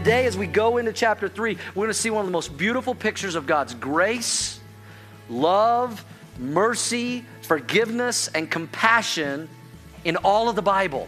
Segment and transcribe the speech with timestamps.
[0.00, 2.56] today, as we go into chapter 3, we're going to see one of the most
[2.56, 4.58] beautiful pictures of God's grace,
[5.28, 6.02] love,
[6.38, 9.46] mercy, forgiveness, and compassion
[10.04, 11.06] in all of the Bible.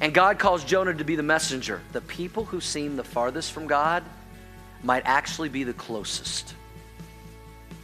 [0.00, 1.80] And God calls Jonah to be the messenger.
[1.90, 4.04] The people who seem the farthest from God
[4.84, 6.54] might actually be the closest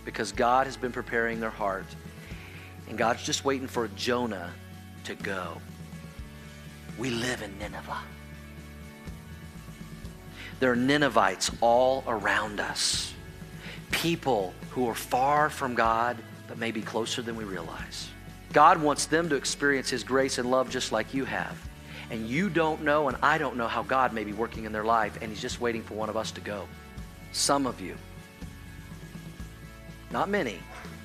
[0.04, 1.86] because God has been preparing their heart.
[2.88, 4.52] And God's just waiting for Jonah
[5.06, 5.60] to go.
[6.98, 7.98] We live in Nineveh.
[10.59, 13.12] There are Ninevites all around us.
[13.91, 16.16] People who are far from God,
[16.48, 18.09] but maybe closer than we realize.
[18.52, 21.56] God wants them to experience His grace and love just like you have.
[22.11, 24.84] And you don't know, and I don't know how God may be working in their
[24.84, 26.66] life, and He's just waiting for one of us to go.
[27.33, 27.97] Some of you,
[30.11, 30.59] not many,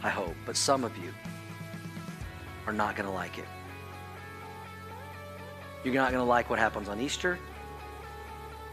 [0.04, 1.12] I hope, but some of you
[2.68, 3.48] are not going to like it.
[5.84, 7.40] You're not going to like what happens on Easter.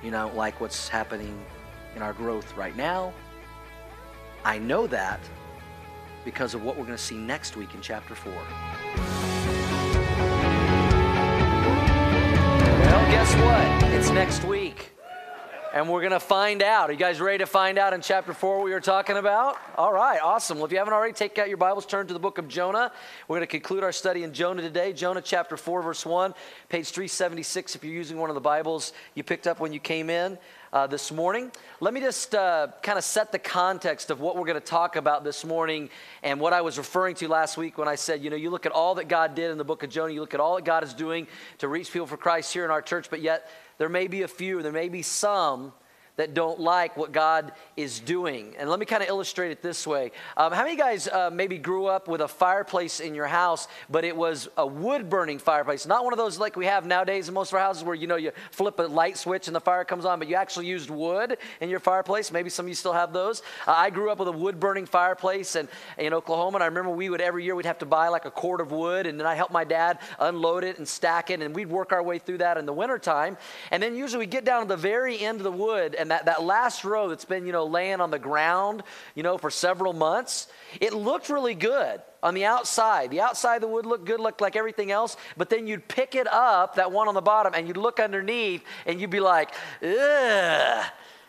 [0.02, 1.44] You don't like what's happening
[1.96, 3.12] in our growth right now.
[4.44, 5.20] I know that
[6.24, 8.32] because of what we're going to see next week in chapter 4.
[8.32, 8.42] Well,
[13.10, 13.92] guess what?
[13.92, 14.57] It's next week.
[15.74, 16.88] And we're going to find out.
[16.88, 19.58] Are you guys ready to find out in chapter 4 what we were talking about?
[19.76, 20.56] All right, awesome.
[20.56, 22.90] Well, if you haven't already, take out your Bibles, turn to the book of Jonah.
[23.26, 24.94] We're going to conclude our study in Jonah today.
[24.94, 26.32] Jonah chapter 4, verse 1,
[26.70, 30.08] page 376, if you're using one of the Bibles you picked up when you came
[30.08, 30.38] in.
[30.70, 31.50] Uh, this morning.
[31.80, 34.96] Let me just uh, kind of set the context of what we're going to talk
[34.96, 35.88] about this morning
[36.22, 38.66] and what I was referring to last week when I said, you know, you look
[38.66, 40.66] at all that God did in the book of Jonah, you look at all that
[40.66, 43.88] God is doing to reach people for Christ here in our church, but yet there
[43.88, 45.72] may be a few, there may be some
[46.18, 48.54] that don't like what God is doing.
[48.58, 50.10] And let me kind of illustrate it this way.
[50.36, 54.04] Um, how many guys uh, maybe grew up with a fireplace in your house, but
[54.04, 55.86] it was a wood burning fireplace?
[55.86, 58.08] Not one of those like we have nowadays in most of our houses where you
[58.08, 60.90] know you flip a light switch and the fire comes on, but you actually used
[60.90, 62.32] wood in your fireplace.
[62.32, 63.42] Maybe some of you still have those.
[63.64, 65.68] Uh, I grew up with a wood burning fireplace and,
[65.98, 68.30] in Oklahoma, and I remember we would every year we'd have to buy like a
[68.32, 71.54] cord of wood, and then I helped my dad unload it and stack it, and
[71.54, 73.36] we'd work our way through that in the wintertime.
[73.70, 76.26] And then usually we get down to the very end of the wood, and that,
[76.26, 78.82] that last row that's been, you know, laying on the ground,
[79.14, 80.48] you know, for several months,
[80.80, 83.10] it looked really good on the outside.
[83.10, 86.14] The outside of the wood looked good, looked like everything else, but then you'd pick
[86.14, 89.50] it up, that one on the bottom, and you'd look underneath and you'd be like,
[89.82, 90.84] ugh.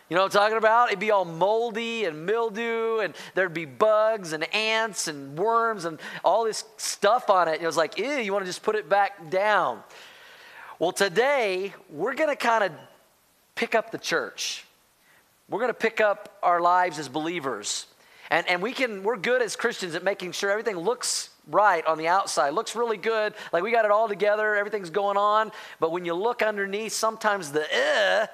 [0.08, 0.88] You know what I'm talking about?
[0.88, 6.00] It'd be all moldy and mildew, and there'd be bugs and ants and worms and
[6.24, 7.54] all this stuff on it.
[7.54, 9.80] And it was like, ew, you want to just put it back down.
[10.80, 12.72] Well, today, we're going to kind of
[13.54, 14.64] pick up the church.
[15.50, 17.86] We're going to pick up our lives as believers.
[18.30, 21.98] And, and we can, we're good as Christians at making sure everything looks right on
[21.98, 25.50] the outside, looks really good, like we got it all together, everything's going on.
[25.80, 28.26] But when you look underneath, sometimes the eh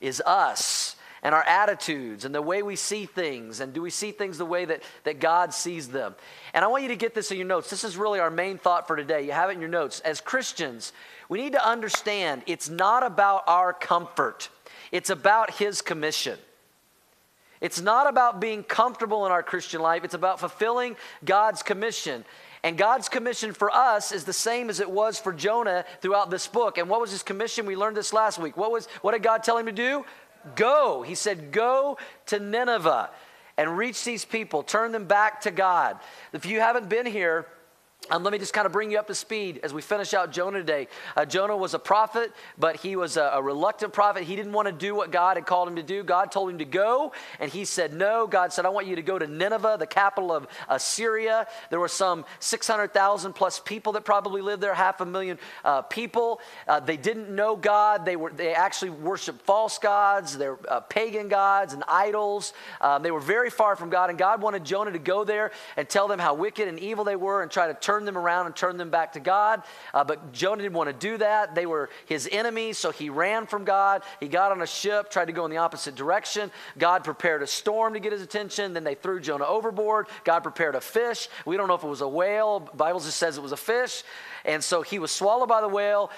[0.00, 3.60] is us and our attitudes and the way we see things.
[3.60, 6.16] And do we see things the way that, that God sees them?
[6.52, 7.70] And I want you to get this in your notes.
[7.70, 9.24] This is really our main thought for today.
[9.24, 10.00] You have it in your notes.
[10.00, 10.92] As Christians,
[11.28, 14.48] we need to understand it's not about our comfort,
[14.90, 16.38] it's about His commission.
[17.64, 22.26] It's not about being comfortable in our Christian life, it's about fulfilling God's commission.
[22.62, 26.46] And God's commission for us is the same as it was for Jonah throughout this
[26.46, 26.76] book.
[26.76, 27.64] And what was his commission?
[27.64, 28.58] We learned this last week.
[28.58, 30.04] What was what did God tell him to do?
[30.56, 31.00] Go.
[31.00, 33.08] He said, "Go to Nineveh
[33.56, 35.98] and reach these people, turn them back to God."
[36.34, 37.46] If you haven't been here,
[38.10, 40.30] um, let me just kind of bring you up to speed as we finish out
[40.30, 40.88] Jonah today.
[41.16, 44.24] Uh, Jonah was a prophet, but he was a, a, reluctant prophet.
[44.24, 46.02] He didn't want to do what God had called him to do.
[46.02, 48.26] God told him to go, and he said no.
[48.26, 51.46] God said, I want you to go to Nineveh, the capital of Assyria.
[51.70, 56.40] There were some 600,000 plus people that probably lived there, half a million uh, people.
[56.68, 58.04] Uh, they didn't know God.
[58.04, 62.52] They, were, they actually worshiped false gods, they're uh, pagan gods and idols.
[62.82, 65.88] Um, they were very far from God, and God wanted Jonah to go there and
[65.88, 68.46] tell them how wicked and evil they were and try to turn turn them around
[68.46, 69.62] and turn them back to God.
[69.92, 71.54] Uh, but Jonah didn't want to do that.
[71.54, 74.02] They were his enemies, so he ran from God.
[74.18, 76.50] He got on a ship, tried to go in the opposite direction.
[76.76, 78.72] God prepared a storm to get his attention.
[78.72, 80.08] Then they threw Jonah overboard.
[80.24, 81.28] God prepared a fish.
[81.46, 82.60] We don't know if it was a whale.
[82.60, 84.02] The Bible just says it was a fish.
[84.44, 86.10] And so he was swallowed by the whale.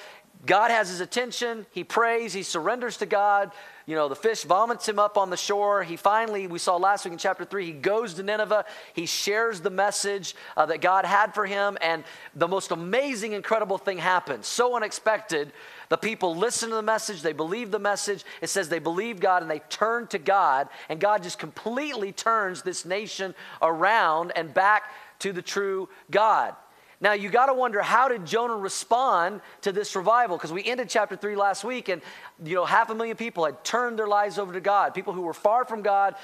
[0.46, 1.67] God has his attention.
[1.72, 2.32] He prays.
[2.32, 3.52] He surrenders to God
[3.86, 5.84] you know, the fish vomits him up on the shore.
[5.84, 8.64] He finally, we saw last week in chapter 3, he goes to Nineveh.
[8.94, 12.02] He shares the message uh, that God had for him, and
[12.34, 14.48] the most amazing, incredible thing happens.
[14.48, 15.52] So unexpected.
[15.88, 18.24] The people listen to the message, they believe the message.
[18.42, 22.62] It says they believe God and they turn to God, and God just completely turns
[22.62, 24.90] this nation around and back
[25.20, 26.56] to the true God.
[27.00, 30.37] Now, you got to wonder how did Jonah respond to this revival?
[30.37, 32.00] Because we ended chapter 3 last week, and
[32.43, 34.94] you know, half a million people had turned their lives over to God.
[34.94, 36.14] People who were far from God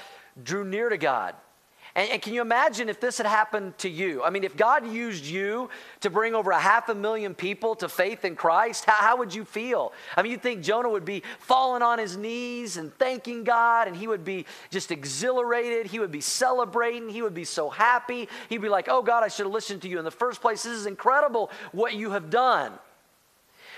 [0.41, 1.35] drew near to God.
[1.95, 4.23] And, and, can you imagine if this had happened to you?
[4.23, 5.69] I mean, if God used you
[6.01, 9.33] to bring over a half a million people to faith in Christ, how, how, would
[9.33, 9.93] you feel?
[10.17, 13.95] I mean, you'd think Jonah would be falling on his knees and thanking God, and
[13.95, 15.85] he would be just exhilarated.
[15.85, 17.09] He would be celebrating.
[17.09, 18.27] He would be so happy.
[18.49, 20.63] He'd be like, Oh, God, I should have listened to you in the first place.
[20.63, 22.71] This is incredible what you have done.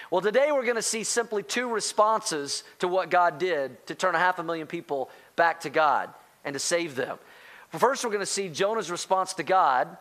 [0.09, 4.15] Well, today we're going to see simply two responses to what God did to turn
[4.15, 6.09] a half a million people back to God
[6.45, 7.17] and to save them.
[7.77, 9.97] First, we're going to see Jonah's response to God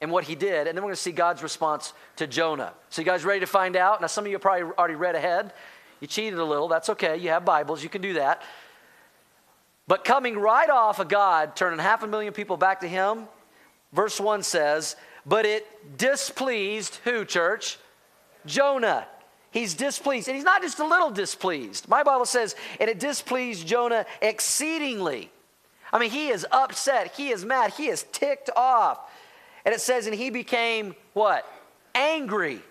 [0.00, 2.72] and what he did, and then we're going to see God's response to Jonah.
[2.88, 4.00] So, you guys ready to find out?
[4.00, 5.52] Now, some of you probably already read ahead.
[6.00, 6.68] You cheated a little.
[6.68, 7.16] That's okay.
[7.18, 7.82] You have Bibles.
[7.82, 8.42] You can do that.
[9.86, 13.24] But coming right off of God turning half a million people back to him,
[13.92, 14.96] verse 1 says,
[15.26, 17.78] But it displeased who, church?
[18.46, 19.06] Jonah.
[19.50, 20.28] He's displeased.
[20.28, 21.88] And he's not just a little displeased.
[21.88, 25.30] My Bible says, And it displeased Jonah exceedingly.
[25.92, 27.14] I mean, he is upset.
[27.14, 27.72] He is mad.
[27.72, 29.00] He is ticked off.
[29.64, 31.46] And it says, and he became what?
[31.94, 32.62] Angry.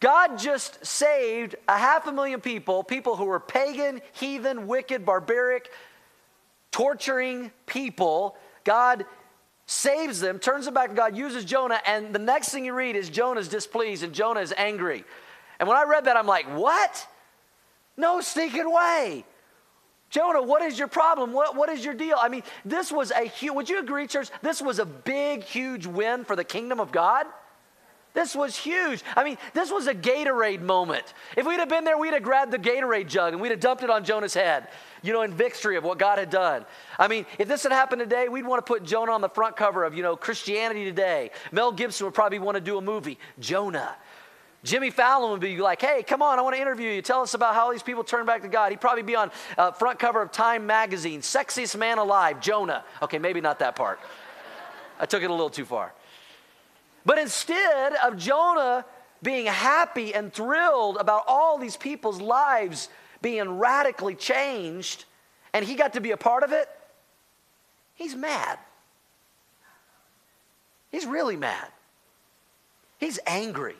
[0.00, 5.70] God just saved a half a million people, people who were pagan, heathen, wicked, barbaric,
[6.70, 8.36] torturing people.
[8.64, 9.06] God
[9.66, 12.94] saves them, turns them back to God, uses Jonah, and the next thing you read
[12.94, 15.04] is Jonah's displeased and Jonah is angry.
[15.58, 17.06] And when I read that, I'm like, what?
[17.96, 19.24] No stinking way.
[20.16, 21.34] Jonah, what is your problem?
[21.34, 22.16] What, what is your deal?
[22.18, 24.30] I mean, this was a huge, would you agree, church?
[24.40, 27.26] This was a big, huge win for the kingdom of God.
[28.14, 29.04] This was huge.
[29.14, 31.12] I mean, this was a Gatorade moment.
[31.36, 33.82] If we'd have been there, we'd have grabbed the Gatorade jug and we'd have dumped
[33.82, 34.68] it on Jonah's head,
[35.02, 36.64] you know, in victory of what God had done.
[36.98, 39.54] I mean, if this had happened today, we'd want to put Jonah on the front
[39.54, 41.30] cover of, you know, Christianity Today.
[41.52, 43.94] Mel Gibson would probably want to do a movie, Jonah.
[44.66, 47.00] Jimmy Fallon would be like, hey, come on, I want to interview you.
[47.00, 48.72] Tell us about how these people turn back to God.
[48.72, 52.84] He'd probably be on uh, front cover of Time magazine, sexiest man alive, Jonah.
[53.00, 54.00] Okay, maybe not that part.
[54.98, 55.92] I took it a little too far.
[57.04, 58.84] But instead of Jonah
[59.22, 62.88] being happy and thrilled about all these people's lives
[63.22, 65.04] being radically changed,
[65.52, 66.68] and he got to be a part of it,
[67.94, 68.58] he's mad.
[70.90, 71.68] He's really mad.
[72.98, 73.76] He's angry.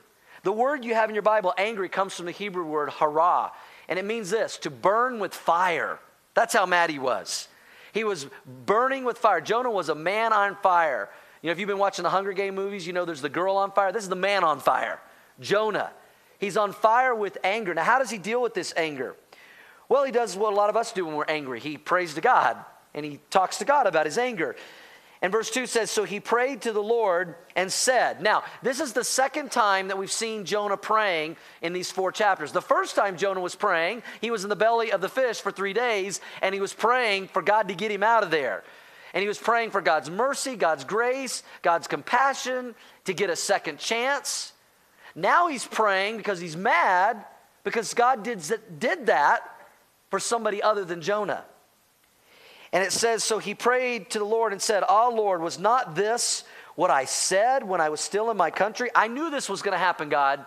[0.46, 3.50] The word you have in your Bible, angry, comes from the Hebrew word hara,
[3.88, 5.98] and it means this to burn with fire.
[6.34, 7.48] That's how mad he was.
[7.92, 8.28] He was
[8.64, 9.40] burning with fire.
[9.40, 11.08] Jonah was a man on fire.
[11.42, 13.56] You know, if you've been watching the Hunger Game movies, you know there's the girl
[13.56, 13.90] on fire.
[13.90, 15.00] This is the man on fire,
[15.40, 15.90] Jonah.
[16.38, 17.74] He's on fire with anger.
[17.74, 19.16] Now, how does he deal with this anger?
[19.88, 21.58] Well, he does what a lot of us do when we're angry.
[21.58, 22.56] He prays to God
[22.94, 24.54] and he talks to God about his anger.
[25.22, 28.92] And verse 2 says, So he prayed to the Lord and said, Now, this is
[28.92, 32.52] the second time that we've seen Jonah praying in these four chapters.
[32.52, 35.50] The first time Jonah was praying, he was in the belly of the fish for
[35.50, 38.62] three days, and he was praying for God to get him out of there.
[39.14, 42.74] And he was praying for God's mercy, God's grace, God's compassion,
[43.06, 44.52] to get a second chance.
[45.14, 47.24] Now he's praying because he's mad
[47.64, 48.42] because God did,
[48.78, 49.40] did that
[50.10, 51.44] for somebody other than Jonah.
[52.76, 55.94] And it says, So he prayed to the Lord and said, Ah, Lord, was not
[55.94, 56.44] this
[56.74, 58.90] what I said when I was still in my country?
[58.94, 60.44] I knew this was going to happen, God.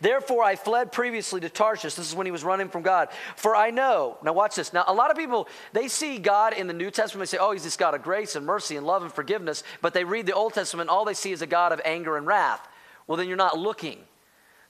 [0.00, 1.94] Therefore, I fled previously to Tarshish.
[1.94, 3.08] This is when he was running from God.
[3.34, 4.72] For I know, now watch this.
[4.72, 7.50] Now, a lot of people, they see God in the New Testament, they say, oh,
[7.50, 9.64] he's this God of grace and mercy and love and forgiveness.
[9.80, 12.28] But they read the Old Testament, all they see is a God of anger and
[12.28, 12.64] wrath.
[13.08, 13.98] Well, then you're not looking.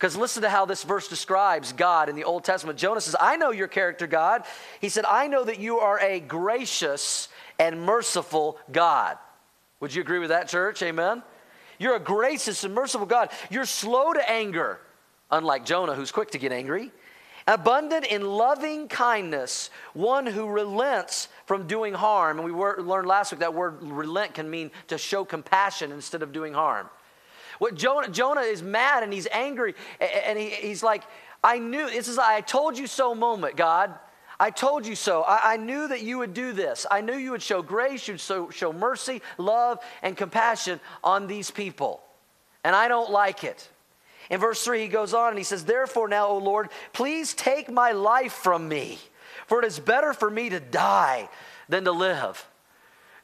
[0.02, 2.76] Because listen to how this verse describes God in the Old Testament.
[2.76, 4.42] Jonah says, I know your character, God.
[4.80, 9.16] He said, I know that you are a gracious and merciful God.
[9.78, 10.82] Would you agree with that, church?
[10.82, 11.22] Amen?
[11.78, 13.30] You're a gracious and merciful God.
[13.48, 14.80] You're slow to anger,
[15.30, 16.90] unlike Jonah, who's quick to get angry.
[17.46, 22.40] Abundant in loving kindness, one who relents from doing harm.
[22.40, 26.32] And we learned last week that word relent can mean to show compassion instead of
[26.32, 26.88] doing harm.
[27.62, 31.04] What Jonah, Jonah is mad and he's angry, and he, he's like,
[31.44, 33.94] I knew, this is I told you so moment, God.
[34.40, 35.22] I told you so.
[35.22, 36.86] I, I, knew that you would do this.
[36.90, 41.52] I knew you would show grace, you'd show, show mercy, love, and compassion on these
[41.52, 42.02] people.
[42.64, 43.68] And I don't like it.
[44.28, 47.70] In verse 3, he goes on and he says, Therefore, now, O Lord, please take
[47.70, 48.98] my life from me,
[49.46, 51.28] for it is better for me to die
[51.68, 52.44] than to live.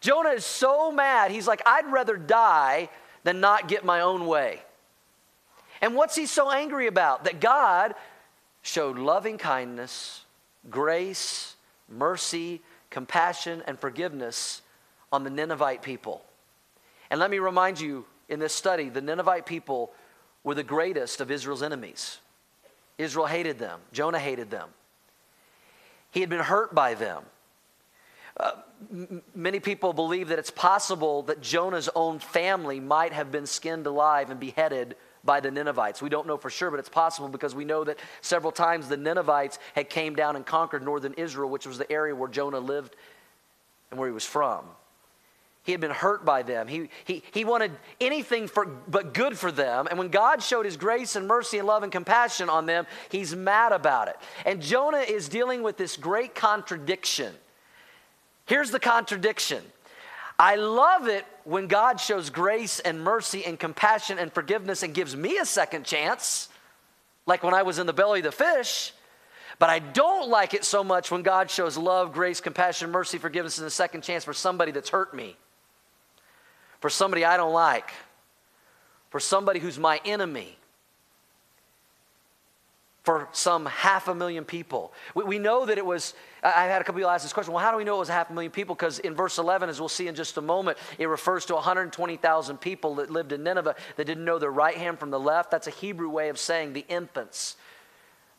[0.01, 2.89] Jonah is so mad, he's like, I'd rather die
[3.25, 4.63] than not get my own way.
[5.81, 7.25] And what's he so angry about?
[7.25, 7.95] That God
[8.63, 10.25] showed loving kindness,
[10.69, 11.55] grace,
[11.89, 12.61] mercy,
[12.91, 14.63] compassion, and forgiveness
[15.13, 16.23] on the Ninevite people.
[17.11, 19.93] And let me remind you in this study, the Ninevite people
[20.45, 22.19] were the greatest of Israel's enemies.
[22.99, 24.69] Israel hated them, Jonah hated them.
[26.11, 27.23] He had been hurt by them.
[28.39, 28.53] Uh,
[29.35, 34.31] many people believe that it's possible that Jonah's own family might have been skinned alive
[34.31, 36.01] and beheaded by the Ninevites.
[36.01, 38.97] We don't know for sure, but it's possible because we know that several times the
[38.97, 42.95] Ninevites had came down and conquered northern Israel, which was the area where Jonah lived
[43.91, 44.65] and where he was from.
[45.65, 46.67] He had been hurt by them.
[46.67, 49.87] He, he, he wanted anything for, but good for them.
[49.91, 53.37] And when God showed his grace and mercy and love and compassion on them, he's
[53.37, 54.17] mad about it.
[54.47, 57.35] And Jonah is dealing with this great contradiction.
[58.49, 59.63] Here's the contradiction
[60.39, 65.15] I love it when God shows grace and mercy and compassion and forgiveness and gives
[65.15, 66.49] me a second chance,
[67.27, 68.93] like when I was in the belly of the fish.
[69.61, 73.59] But I don't like it so much when God shows love, grace, compassion, mercy, forgiveness,
[73.59, 75.37] and a second chance for somebody that's hurt me
[76.81, 77.91] for somebody I don't like,
[79.11, 80.57] for somebody who's my enemy,
[83.09, 84.93] for some half a million people.
[85.15, 86.13] We, we know that it was,
[86.43, 88.01] I had a couple of people ask this question well, how do we know it
[88.01, 88.75] was half a million people?
[88.75, 92.59] Because in verse 11, as we'll see in just a moment, it refers to 120,000
[92.59, 95.51] people that lived in Nineveh that didn't know their right hand from the left.
[95.51, 97.57] That's a Hebrew way of saying the infants.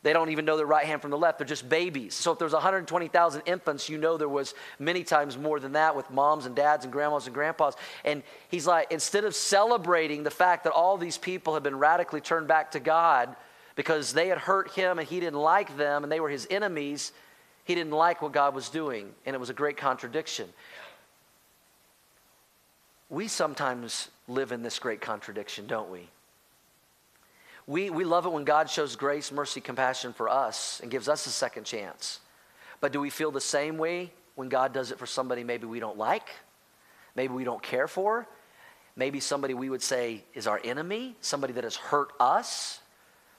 [0.04, 1.40] They don't even know their right hand from the left.
[1.40, 2.14] They're just babies.
[2.14, 6.12] So if there's 120,000 infants, you know there was many times more than that with
[6.12, 7.76] moms and dads and grandmas and grandpas.
[8.06, 12.22] And he's like, instead of celebrating the fact that all these people have been radically
[12.22, 13.36] turned back to God
[13.80, 17.14] because they had hurt him and he didn't like them and they were his enemies,
[17.64, 19.10] he didn't like what God was doing.
[19.26, 20.50] And it was a great contradiction.
[23.10, 26.10] We sometimes live in this great contradiction, don't we?
[27.68, 31.26] We, we love it when God shows grace, mercy, compassion for us and gives us
[31.26, 32.20] a second chance.
[32.82, 35.80] But do we feel the same way when God does it for somebody maybe we
[35.80, 36.28] don't like,
[37.16, 38.28] maybe we don't care for,
[38.98, 42.82] maybe somebody we would say is our enemy, somebody that has hurt us,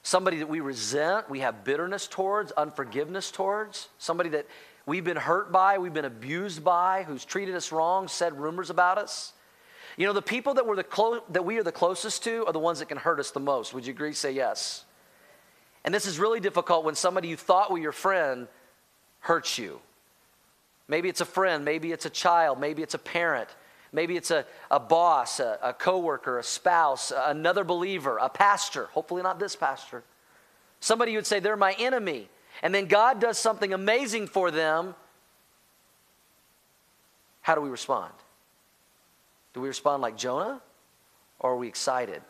[0.03, 4.47] somebody that we resent, we have bitterness towards, unforgiveness towards, somebody that
[4.85, 8.97] we've been hurt by, we've been abused by, who's treated us wrong, said rumors about
[8.97, 9.33] us?
[9.97, 12.53] You know, the people that, we're the clo- that we are the closest to are
[12.53, 13.73] the ones that can hurt us the most.
[13.73, 14.13] Would you agree?
[14.13, 14.85] Say yes.
[15.83, 18.47] And this is really difficult when somebody you thought were your friend
[19.19, 19.81] hurts you.
[20.87, 23.49] Maybe it's a friend, maybe it's a child, maybe it's a parent,
[23.91, 29.21] maybe it's a, a boss, a, a coworker, a spouse, another believer, a pastor, hopefully
[29.21, 30.03] not this pastor.
[30.79, 32.29] Somebody would say they're my enemy.
[32.63, 34.95] And then God does something amazing for them.
[37.41, 38.13] How do we respond?
[39.53, 40.61] Do we respond like Jonah
[41.39, 42.21] or are we excited?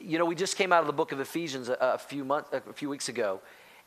[0.00, 2.50] You know, we just came out of the book of Ephesians a, a few months,
[2.52, 3.40] a few weeks ago.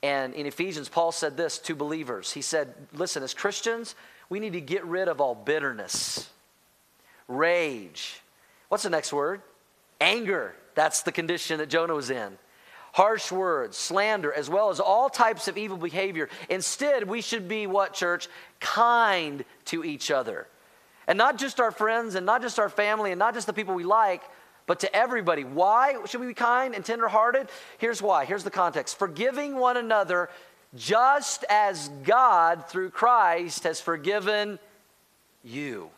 [0.04, 2.32] And in Ephesians, Paul said this to believers.
[2.32, 3.96] He said, Listen, as Christians,
[4.30, 6.30] we need to get rid of all bitterness,
[7.28, 8.22] rage.
[8.70, 9.42] What's the next word?
[10.00, 10.56] Anger.
[10.76, 12.38] That's the condition that Jonah was in.
[12.94, 16.30] Harsh words, slander, as well as all types of evil behavior.
[16.50, 18.28] Instead, we should be what, church?
[18.60, 20.48] Kind to each other
[21.08, 23.74] and not just our friends and not just our family and not just the people
[23.74, 24.22] we like,
[24.66, 25.46] but to everybody.
[25.46, 27.48] Why should we be kind and tenderhearted?
[27.78, 28.26] Here's why.
[28.26, 30.30] Here's the context forgiving one another
[30.76, 34.60] just as God, through Christ, has forgiven
[35.44, 35.90] you.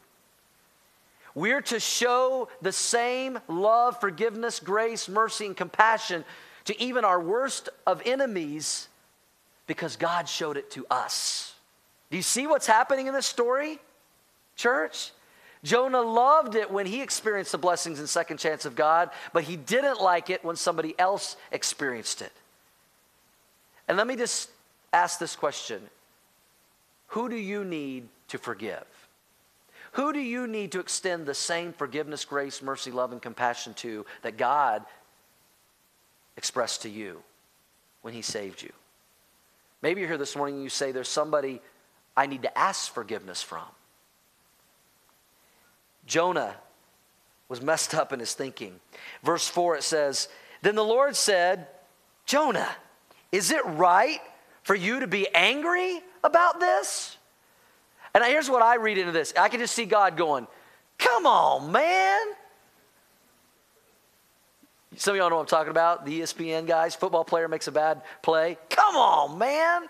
[1.40, 6.26] We're to show the same love, forgiveness, grace, mercy, and compassion
[6.66, 8.90] to even our worst of enemies
[9.66, 11.54] because God showed it to us.
[12.12, 13.80] Do you see what's happening in this story?
[14.60, 15.12] church.
[15.64, 19.56] Jonah loved it when he experienced the blessings and second chance of God, but he
[19.56, 22.32] didn't like it when somebody else experienced it.
[23.88, 24.50] And let me just
[24.94, 25.82] ask this question
[27.08, 28.86] Who do you need to forgive?
[29.94, 34.06] Who do you need to extend the same forgiveness, grace, mercy, love, and compassion to
[34.22, 34.86] that God
[36.38, 37.22] expressed to you
[38.02, 38.72] when he saved you?
[39.82, 41.62] Maybe you're here this morning and you say, There's somebody
[42.16, 43.66] I need to ask forgiveness from.
[46.06, 46.56] Jonah
[47.48, 48.80] was messed up in his thinking.
[49.24, 50.28] Verse 4 it says,
[50.62, 51.68] Then the Lord said,
[52.26, 52.70] Jonah,
[53.32, 54.20] is it right
[54.64, 57.18] for you to be angry about this?
[58.14, 60.48] And here's what I read into this I can just see God going,
[60.98, 62.20] Come on, man.
[64.96, 66.06] Some of y'all know what I'm talking about.
[66.06, 68.58] The ESPN guys, football player makes a bad play.
[68.70, 69.84] Come on, man.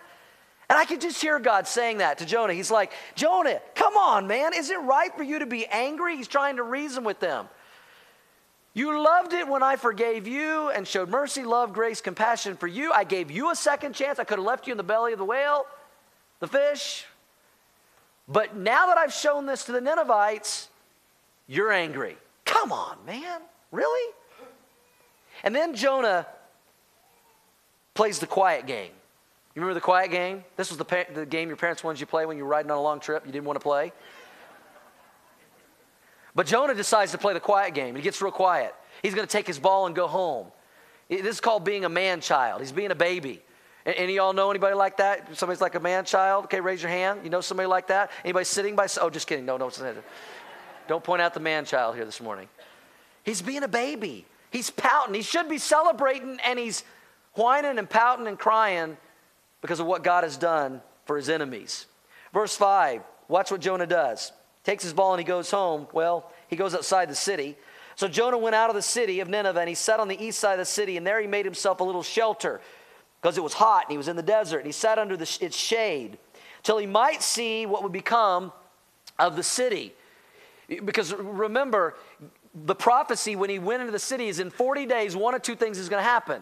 [0.70, 2.54] And I could just hear God saying that to Jonah.
[2.54, 4.54] He's like, Jonah, come on, man.
[4.54, 6.16] Is it right for you to be angry?
[6.16, 7.50] He's trying to reason with them.
[8.76, 12.92] You loved it when I forgave you and showed mercy, love, grace, compassion for you.
[12.92, 14.20] I gave you a second chance.
[14.20, 15.66] I could have left you in the belly of the whale,
[16.40, 17.06] the fish.
[18.30, 20.70] But now that I've shown this to the Ninevites,
[21.48, 22.16] you're angry.
[22.46, 23.42] Come on, man.
[23.72, 24.14] Really?
[25.44, 26.28] And then Jonah
[27.96, 28.92] plays the quiet game.
[29.56, 30.44] You remember the quiet game?
[30.56, 32.50] This was the, pa- the game your parents wanted you to play when you were
[32.50, 33.92] riding on a long trip you didn't want to play.
[36.36, 37.96] But Jonah decides to play the quiet game.
[37.96, 38.76] He gets real quiet.
[39.02, 40.48] He's going to take his ball and go home.
[41.10, 42.62] This is called being a man child.
[42.62, 43.42] He's being a baby.
[43.96, 45.38] Any y'all know anybody like that?
[45.38, 46.46] Somebody's like a man child?
[46.46, 47.22] Okay, raise your hand.
[47.24, 48.12] You know somebody like that?
[48.24, 48.88] Anybody sitting by?
[49.02, 49.46] Oh, just kidding.
[49.46, 49.72] No, no.
[50.88, 52.50] Don't point out the man child here this morning.
[53.24, 54.26] He's being a baby.
[54.52, 55.14] He's pouting.
[55.14, 56.84] He should be celebrating, and he's
[57.34, 58.98] whining and pouting and crying
[59.62, 61.86] because of what God has done for his enemies.
[62.34, 64.32] Verse 5, watch what Jonah does.
[64.64, 65.88] Takes his ball and he goes home.
[65.94, 67.58] Well, he goes outside the city.
[67.96, 70.40] So Jonah went out of the city of Nineveh and he sat on the east
[70.40, 72.62] side of the city, and there he made himself a little shelter
[73.22, 74.60] because it was hot and he was in the desert.
[74.60, 76.18] And he sat under the, its shade
[76.64, 78.52] till he might see what would become
[79.18, 79.94] of the city.
[80.86, 81.96] Because remember,
[82.54, 85.56] the prophecy when he went into the city is in 40 days, one of two
[85.56, 86.42] things is going to happen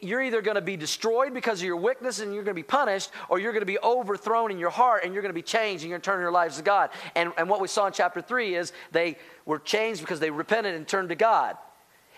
[0.00, 2.62] you're either going to be destroyed because of your weakness and you're going to be
[2.62, 5.42] punished, or you're going to be overthrown in your heart and you're going to be
[5.42, 6.90] changed and you're going to turn your lives to God.
[7.14, 10.74] And, and what we saw in chapter 3 is they were changed because they repented
[10.74, 11.56] and turned to God.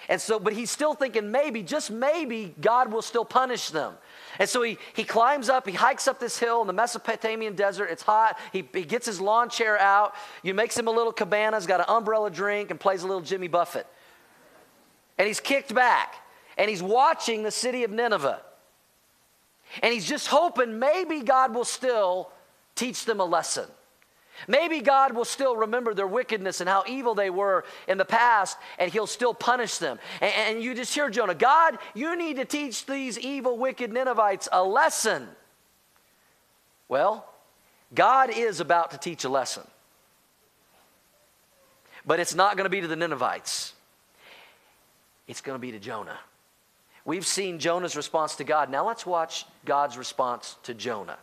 [0.08, 3.94] And so, but he's still thinking maybe, just maybe, God will still punish them.
[4.38, 7.86] And so he, he climbs up, he hikes up this hill in the Mesopotamian desert.
[7.86, 8.38] It's hot.
[8.52, 10.14] He, he gets his lawn chair out.
[10.42, 13.22] You makes him a little cabana, he's got an umbrella drink, and plays a little
[13.22, 13.86] Jimmy Buffett.
[15.18, 16.16] And he's kicked back
[16.56, 18.40] and he's watching the city of Nineveh.
[19.82, 22.30] And he's just hoping maybe God will still
[22.74, 23.68] teach them a lesson.
[24.48, 28.58] Maybe God will still remember their wickedness and how evil they were in the past,
[28.78, 29.98] and He'll still punish them.
[30.20, 34.48] And, and, you just hear Jonah God, you need to teach these evil, wicked Ninevites
[34.52, 35.28] a lesson.
[36.88, 37.26] Well,
[37.94, 39.64] God is about to teach a lesson,
[42.04, 43.72] but it's not going to be to the Ninevites,
[45.26, 46.18] it's going to be to Jonah.
[47.06, 48.70] We've seen Jonah's response to God.
[48.70, 51.18] Now let's watch God's response to Jonah,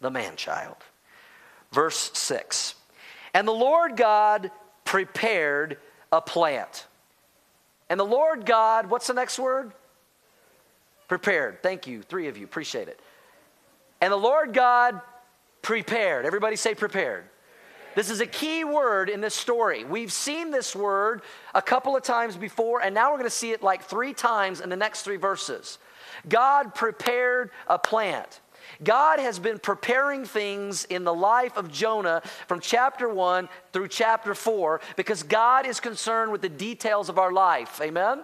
[0.00, 0.76] the man child.
[1.72, 2.74] Verse 6
[3.34, 4.50] And the Lord God
[4.84, 5.78] prepared
[6.12, 6.86] a plant.
[7.90, 9.72] And the Lord God, what's the next word?
[11.08, 11.62] Prepared.
[11.62, 12.44] Thank you, three of you.
[12.44, 13.00] Appreciate it.
[14.00, 15.00] And the Lord God
[15.62, 16.26] prepared.
[16.26, 17.24] Everybody say prepared.
[17.94, 19.84] This is a key word in this story.
[19.84, 21.22] We've seen this word
[21.54, 24.60] a couple of times before, and now we're going to see it like three times
[24.60, 25.78] in the next three verses.
[26.28, 28.40] God prepared a plant.
[28.82, 34.34] God has been preparing things in the life of Jonah from chapter 1 through chapter
[34.34, 37.80] 4 because God is concerned with the details of our life.
[37.80, 38.22] Amen?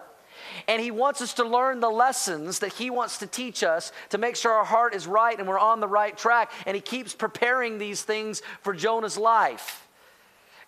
[0.67, 4.17] And He wants us to learn the lessons that He wants to teach us to
[4.17, 6.51] make sure our heart is right and we're on the right track.
[6.65, 9.87] And He keeps preparing these things for Jonah's life.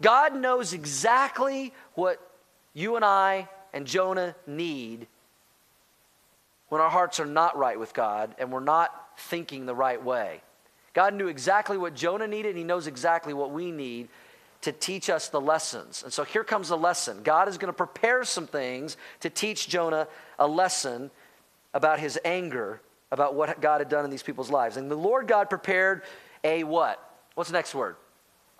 [0.01, 2.19] God knows exactly what
[2.73, 5.07] you and I and Jonah need
[6.69, 10.41] when our hearts are not right with God and we're not thinking the right way.
[10.93, 14.09] God knew exactly what Jonah needed, and He knows exactly what we need
[14.61, 16.03] to teach us the lessons.
[16.03, 17.21] And so here comes the lesson.
[17.23, 20.07] God is going to prepare some things to teach Jonah
[20.39, 21.11] a lesson
[21.73, 24.77] about his anger, about what God had done in these people's lives.
[24.77, 26.01] And the Lord God prepared
[26.43, 26.99] a what?
[27.35, 27.95] What's the next word?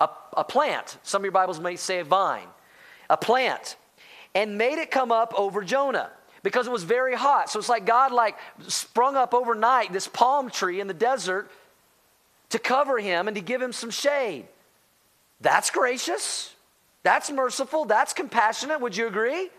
[0.00, 0.98] A, a plant.
[1.02, 2.46] Some of your Bibles may say a vine.
[3.10, 3.76] A plant.
[4.34, 6.10] And made it come up over Jonah
[6.48, 7.50] because it was very hot.
[7.50, 11.50] So it's like God like sprung up overnight this palm tree in the desert
[12.48, 14.46] to cover him and to give him some shade.
[15.42, 16.54] That's gracious.
[17.02, 17.84] That's merciful.
[17.84, 18.80] That's compassionate.
[18.80, 19.50] Would you agree?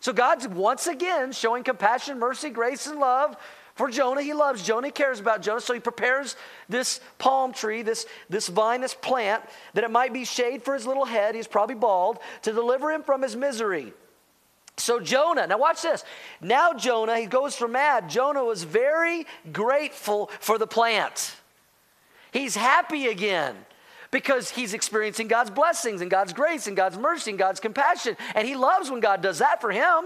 [0.00, 3.38] So God's once again showing compassion, mercy, grace, and love
[3.74, 4.20] for Jonah.
[4.20, 4.88] He loves Jonah.
[4.88, 5.62] He cares about Jonah.
[5.62, 6.36] So he prepares
[6.68, 10.86] this palm tree, this, this vine, this plant, that it might be shade for his
[10.86, 11.34] little head.
[11.34, 13.94] He's probably bald, to deliver him from his misery.
[14.76, 16.04] So Jonah, now watch this.
[16.40, 18.10] Now Jonah, he goes from mad.
[18.10, 21.36] Jonah was very grateful for the plant.
[22.32, 23.54] He's happy again
[24.10, 28.16] because he's experiencing God's blessings and God's grace and God's mercy and God's compassion.
[28.34, 30.04] And he loves when God does that for him.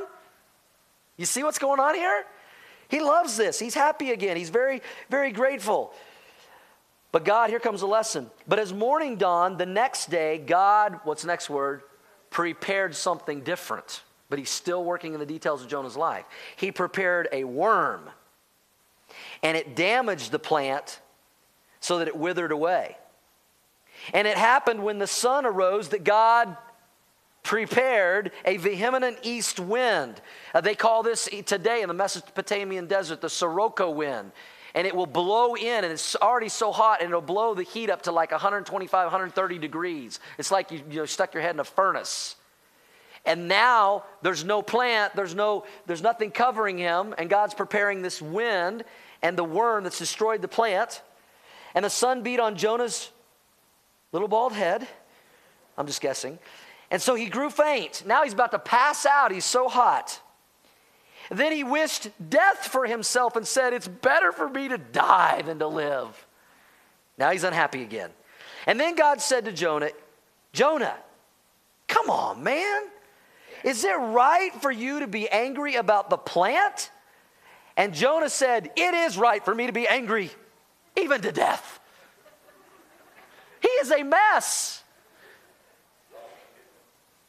[1.16, 2.24] You see what's going on here?
[2.88, 3.58] He loves this.
[3.58, 4.36] He's happy again.
[4.36, 5.92] He's very, very grateful.
[7.10, 8.30] But God, here comes a lesson.
[8.46, 11.82] But as morning dawned, the next day, God, what's the next word?
[12.30, 14.02] Prepared something different.
[14.30, 16.24] But he's still working in the details of Jonah's life.
[16.56, 18.02] He prepared a worm,
[19.42, 21.00] and it damaged the plant
[21.80, 22.96] so that it withered away.
[24.12, 26.56] And it happened when the sun arose that God
[27.42, 30.20] prepared a vehement east wind.
[30.54, 34.32] Uh, they call this today in the Mesopotamian desert the Sirocco wind.
[34.74, 37.88] And it will blow in, and it's already so hot, and it'll blow the heat
[37.88, 40.20] up to like 125, 130 degrees.
[40.36, 42.36] It's like you, you know, stuck your head in a furnace.
[43.28, 48.22] And now there's no plant, there's no there's nothing covering him, and God's preparing this
[48.22, 48.84] wind
[49.20, 51.02] and the worm that's destroyed the plant.
[51.74, 53.10] And the sun beat on Jonah's
[54.12, 54.88] little bald head.
[55.76, 56.38] I'm just guessing.
[56.90, 58.02] And so he grew faint.
[58.06, 59.30] Now he's about to pass out.
[59.30, 60.18] He's so hot.
[61.30, 65.58] Then he wished death for himself and said, It's better for me to die than
[65.58, 66.26] to live.
[67.18, 68.08] Now he's unhappy again.
[68.66, 69.90] And then God said to Jonah,
[70.54, 70.96] Jonah,
[71.88, 72.84] come on, man.
[73.64, 76.90] Is it right for you to be angry about the plant?
[77.76, 80.30] And Jonah said, It is right for me to be angry,
[80.96, 81.80] even to death.
[83.60, 84.82] He is a mess.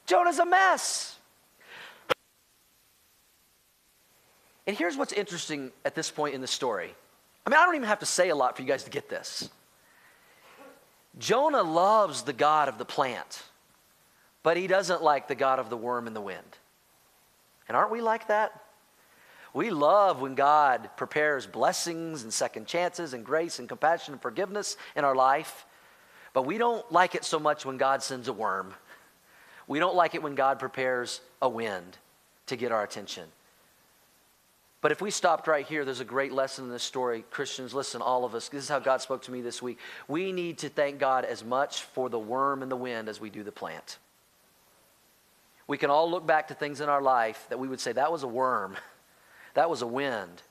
[0.06, 1.18] Jonah's a mess.
[4.66, 6.94] And here's what's interesting at this point in the story.
[7.46, 9.10] I mean, I don't even have to say a lot for you guys to get
[9.10, 9.50] this.
[11.18, 13.44] Jonah loves the God of the plant,
[14.44, 16.58] but he doesn't like the God of the worm and the wind.
[17.68, 18.64] And aren't we like that?
[19.54, 24.78] We love when God prepares blessings and second chances and grace and compassion and forgiveness
[24.96, 25.66] in our life,
[26.34, 28.74] but we don't like it so much when God sends a worm.
[29.68, 31.98] We don't like it when God prepares a wind
[32.48, 33.26] to get our attention.
[34.82, 37.26] But if we stopped right here, there's a great lesson in this story.
[37.32, 39.78] Christians, listen, all of us, this is how God spoke to me this week.
[40.08, 43.30] We need to thank God as much for the worm and the wind as we
[43.30, 43.98] do the plant.
[45.70, 48.12] We can all look back to things in our life that we would say, that
[48.12, 48.76] was a worm,
[49.54, 50.42] that was a wind.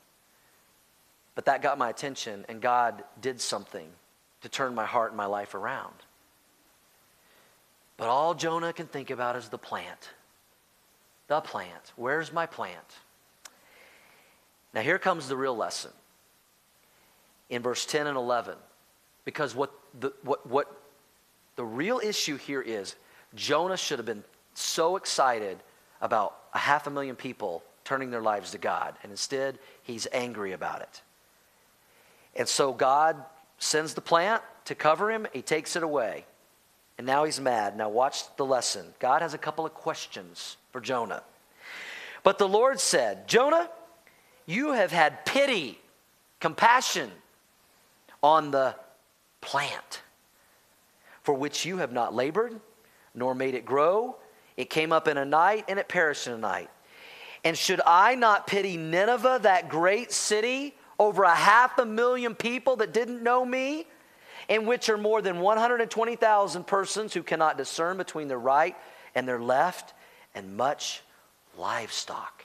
[1.35, 3.89] But that got my attention, and God did something
[4.43, 5.93] to turn my heart and my life around.
[7.97, 10.09] But all Jonah can think about is the plant.
[11.27, 11.91] The plant.
[11.97, 12.77] Where's my plant?
[14.73, 15.91] Now, here comes the real lesson
[17.49, 18.55] in verse 10 and 11.
[19.25, 20.81] Because what the, what, what
[21.57, 22.95] the real issue here is
[23.35, 24.23] Jonah should have been
[24.61, 25.57] so excited
[26.01, 28.95] about a half a million people turning their lives to God.
[29.03, 31.01] And instead, he's angry about it.
[32.35, 33.17] And so God
[33.57, 36.25] sends the plant to cover him, he takes it away.
[36.97, 37.77] And now he's mad.
[37.77, 38.85] Now, watch the lesson.
[38.99, 41.23] God has a couple of questions for Jonah.
[42.23, 43.69] But the Lord said, Jonah,
[44.45, 45.79] you have had pity,
[46.39, 47.09] compassion
[48.21, 48.75] on the
[49.41, 50.01] plant
[51.23, 52.59] for which you have not labored,
[53.15, 54.15] nor made it grow.
[54.59, 56.69] It came up in a night and it perished in a night.
[57.45, 62.75] And should I not pity Nineveh, that great city, over a half a million people
[62.75, 63.87] that didn't know me,
[64.49, 68.75] in which are more than 120,000 persons who cannot discern between their right
[69.15, 69.93] and their left,
[70.35, 71.03] and much
[71.57, 72.38] livestock?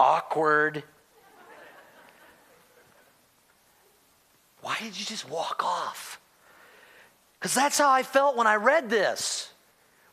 [0.00, 0.82] Awkward.
[4.62, 6.18] Why did you just walk off?
[7.38, 9.52] Because that's how I felt when I read this.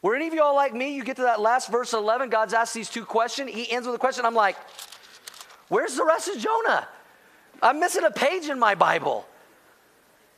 [0.02, 0.94] Were any of y'all like me?
[0.94, 3.50] You get to that last verse 11, God's asked these two questions.
[3.52, 4.26] He ends with a question.
[4.26, 4.58] I'm like,
[5.70, 6.88] where's the rest of Jonah?
[7.62, 9.26] I'm missing a page in my Bible.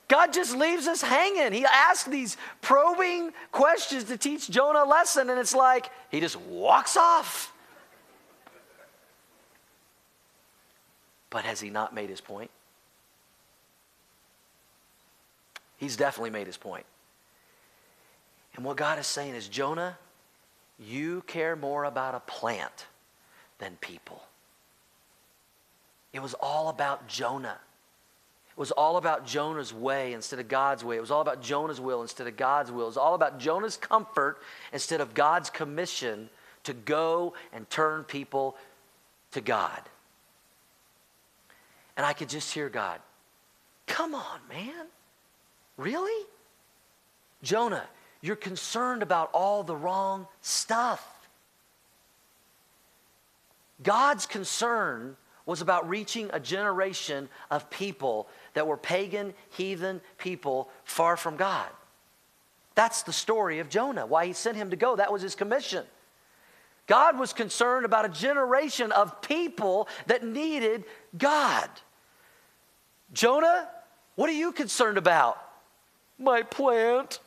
[0.08, 1.54] God just leaves us hanging.
[1.54, 6.40] He asks these probing questions to teach Jonah a lesson, and it's like he just
[6.42, 7.54] walks off.
[11.30, 12.50] But has he not made his point?
[15.78, 16.86] He's definitely made his point.
[18.56, 19.98] And what God is saying is Jonah,
[20.80, 22.88] you care more about a plant
[23.60, 24.22] than people.
[26.12, 27.58] It was all about Jonah.
[28.50, 30.98] It was all about Jonah's way instead of God's way.
[30.98, 32.84] It was all about Jonah's will instead of God's will.
[32.84, 34.40] It was all about Jonah's comfort
[34.74, 36.30] instead of God's commission
[36.64, 38.58] to go and turn people
[39.32, 39.82] to God.
[42.00, 43.02] And I could just hear God,
[43.86, 44.86] come on, man.
[45.76, 46.26] Really?
[47.44, 47.84] Jonah,
[48.22, 51.06] you're concerned about all the wrong stuff.
[53.84, 61.18] God's concern was about reaching a generation of people that were pagan, heathen people far
[61.18, 61.68] from God.
[62.76, 64.96] That's the story of Jonah, why he sent him to go.
[64.96, 65.84] That was his commission.
[66.88, 70.86] God was concerned about a generation of people that needed
[71.18, 71.70] God.
[73.14, 73.68] Jonah,
[74.16, 75.42] what are you concerned about?
[76.18, 77.20] My plant,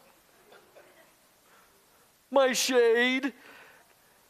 [2.31, 3.33] my shade.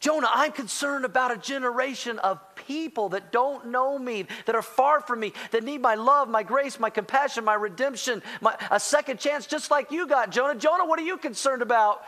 [0.01, 5.01] Jonah, I'm concerned about a generation of people that don't know me, that are far
[5.01, 9.21] from me, that need my love, my grace, my compassion, my redemption, my, a second
[9.21, 10.59] chance, just like you got, Jonah.
[10.59, 12.05] Jonah, what are you concerned about?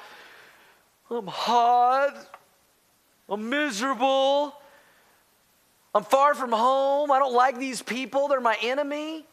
[1.08, 2.16] I'm hot.
[3.28, 4.54] I'm miserable.
[5.94, 7.12] I'm far from home.
[7.12, 8.26] I don't like these people.
[8.26, 9.24] They're my enemy.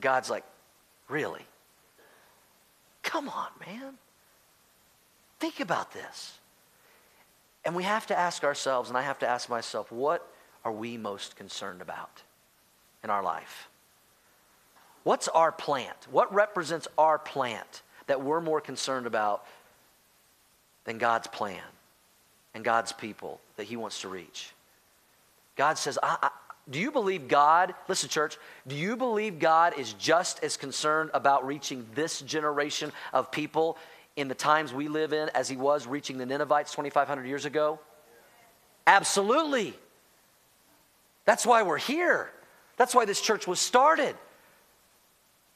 [0.00, 0.44] God's like,
[1.08, 1.44] Really?
[3.02, 3.94] Come on, man.
[5.38, 6.38] Think about this.
[7.64, 10.26] And we have to ask ourselves, and I have to ask myself, what
[10.64, 12.22] are we most concerned about
[13.04, 13.68] in our life?
[15.04, 15.96] What's our plant?
[16.10, 19.44] What represents our plant that we're more concerned about
[20.84, 21.60] than God's plan
[22.54, 24.52] and God's people that He wants to reach?
[25.56, 26.30] God says, I, I,
[26.70, 31.46] Do you believe God, listen, church, do you believe God is just as concerned about
[31.46, 33.76] reaching this generation of people
[34.14, 37.80] in the times we live in as he was reaching the Ninevites 2,500 years ago?
[38.86, 39.74] Absolutely.
[41.24, 42.30] That's why we're here.
[42.76, 44.16] That's why this church was started.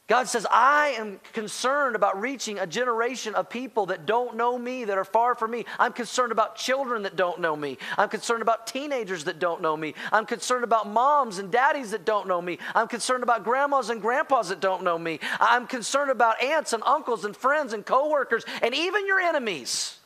[0.07, 4.85] God says, I am concerned about reaching a generation of people that don't know me,
[4.85, 5.65] that are far from me.
[5.77, 7.77] I'm concerned about children that don't know me.
[7.97, 9.95] I'm concerned about teenagers that don't know me.
[10.13, 12.57] I'm concerned about moms and daddies that don't know me.
[12.73, 15.19] I'm concerned about grandmas and grandpas that don't know me.
[15.41, 19.97] I'm concerned about aunts and uncles and friends and coworkers and even your enemies.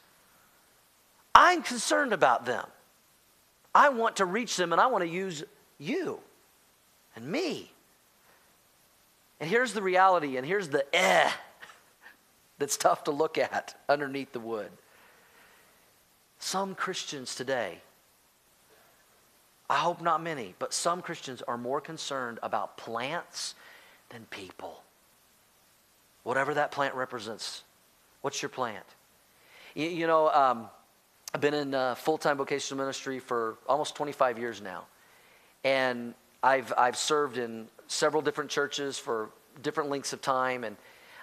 [1.35, 2.65] I'm concerned about them.
[3.73, 5.43] I want to reach them and I want to use
[5.77, 6.19] you
[7.15, 7.71] and me
[9.41, 11.30] and here's the reality, and here's the eh
[12.60, 14.69] that's tough to look at underneath the wood.
[16.38, 17.80] Some Christians today,
[19.67, 23.56] I hope not many, but some Christians are more concerned about plants
[24.10, 24.84] than people.
[26.23, 27.63] Whatever that plant represents.
[28.21, 28.86] What's your plant?
[29.73, 30.69] You, you know, um,
[31.34, 34.86] I've been in uh, full time vocational ministry for almost 25 years now.
[35.63, 39.30] And I've, I've served in several different churches for
[39.62, 40.63] different lengths of time.
[40.63, 40.77] And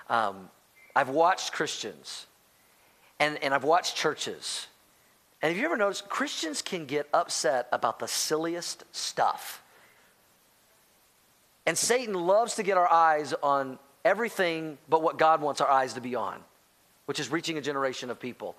[0.08, 0.50] um,
[0.94, 2.26] I've watched Christians
[3.18, 4.66] and, and I've watched churches.
[5.40, 9.62] And have you ever noticed Christians can get upset about the silliest stuff?
[11.66, 15.94] And Satan loves to get our eyes on everything but what God wants our eyes
[15.94, 16.40] to be on,
[17.06, 18.56] which is reaching a generation of people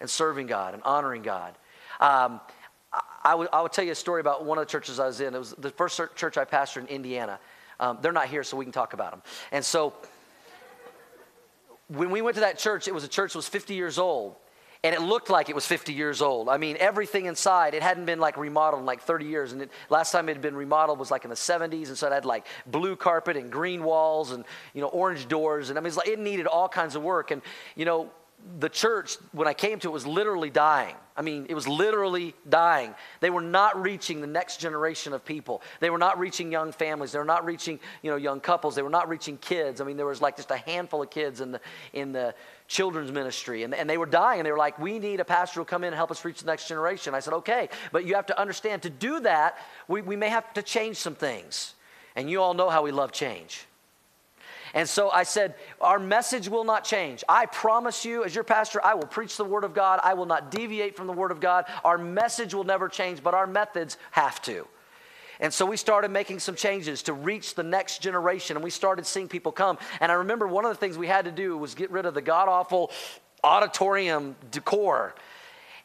[0.00, 1.54] and serving God and honoring God.
[2.00, 2.40] Um,
[3.24, 5.20] I, would, I would tell you a story about one of the churches I was
[5.20, 5.34] in.
[5.34, 7.38] It was the first church I pastored in Indiana.
[7.80, 9.22] Um, they're not here, so we can talk about them.
[9.50, 9.92] And so
[11.88, 14.36] when we went to that church, it was a church that was 50 years old.
[14.84, 16.48] And it looked like it was 50 years old.
[16.48, 19.52] I mean, everything inside, it hadn't been like remodeled in like 30 years.
[19.52, 21.86] And it, last time it had been remodeled was like in the 70s.
[21.86, 25.70] And so it had like blue carpet and green walls and, you know, orange doors.
[25.70, 27.30] And I mean, like, it needed all kinds of work.
[27.30, 27.42] And,
[27.76, 28.10] you know,
[28.58, 30.94] the church, when I came to it, was literally dying.
[31.16, 32.94] I mean, it was literally dying.
[33.20, 35.62] They were not reaching the next generation of people.
[35.80, 37.12] They were not reaching young families.
[37.12, 38.74] They were not reaching, you know, young couples.
[38.74, 39.80] They were not reaching kids.
[39.80, 41.60] I mean, there was like just a handful of kids in the
[41.92, 42.34] in the
[42.66, 44.40] children's ministry, and, and they were dying.
[44.40, 46.40] And they were like, "We need a pastor who come in and help us reach
[46.40, 50.02] the next generation." I said, "Okay, but you have to understand to do that, we,
[50.02, 51.74] we may have to change some things."
[52.16, 53.66] And you all know how we love change.
[54.74, 57.24] And so I said, Our message will not change.
[57.28, 60.00] I promise you, as your pastor, I will preach the Word of God.
[60.02, 61.66] I will not deviate from the Word of God.
[61.84, 64.66] Our message will never change, but our methods have to.
[65.40, 69.06] And so we started making some changes to reach the next generation, and we started
[69.06, 69.76] seeing people come.
[70.00, 72.14] And I remember one of the things we had to do was get rid of
[72.14, 72.92] the god awful
[73.42, 75.14] auditorium decor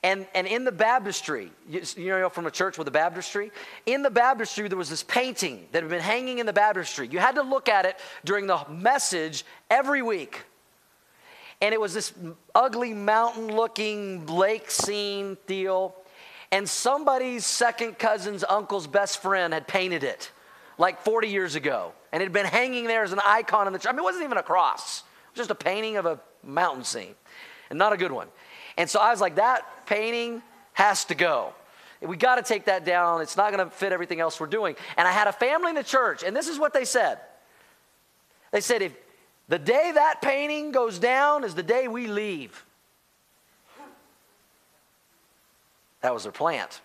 [0.04, 3.52] and, and in the baptistry, you, you know, from a church with a baptistry,
[3.86, 7.08] in the baptistry, there was this painting that had been hanging in the baptistry.
[7.08, 10.44] You had to look at it during the message every week.
[11.62, 12.14] And it was this
[12.54, 15.96] ugly mountain looking lake scene deal.
[16.52, 20.32] And somebody's second cousin's uncle's best friend had painted it
[20.78, 21.92] like 40 years ago.
[22.12, 23.90] And it had been hanging there as an icon in the church.
[23.90, 26.84] I mean, it wasn't even a cross, it was just a painting of a mountain
[26.84, 27.16] scene,
[27.70, 28.28] and not a good one.
[28.78, 30.42] And so I was like, that painting
[30.74, 31.54] has to go.
[32.02, 33.22] We got to take that down.
[33.22, 34.76] It's not going to fit everything else we're doing.
[34.98, 37.18] And I had a family in the church, and this is what they said.
[38.52, 38.96] They said, if
[39.48, 42.64] the day that painting goes down is the day we leave.
[46.02, 46.82] That was their plant.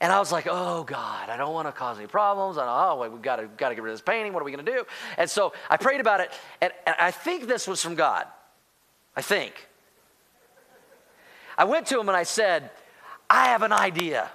[0.00, 2.58] And I was like, oh God, I don't want to cause any problems.
[2.58, 4.32] I know, oh, wait, we've got to, got to get rid of this painting.
[4.32, 4.84] What are we going to do?
[5.16, 8.26] And so I prayed about it, and, and I think this was from God.
[9.16, 9.66] I think.
[11.56, 12.70] I went to him and I said,
[13.28, 14.30] I have an idea.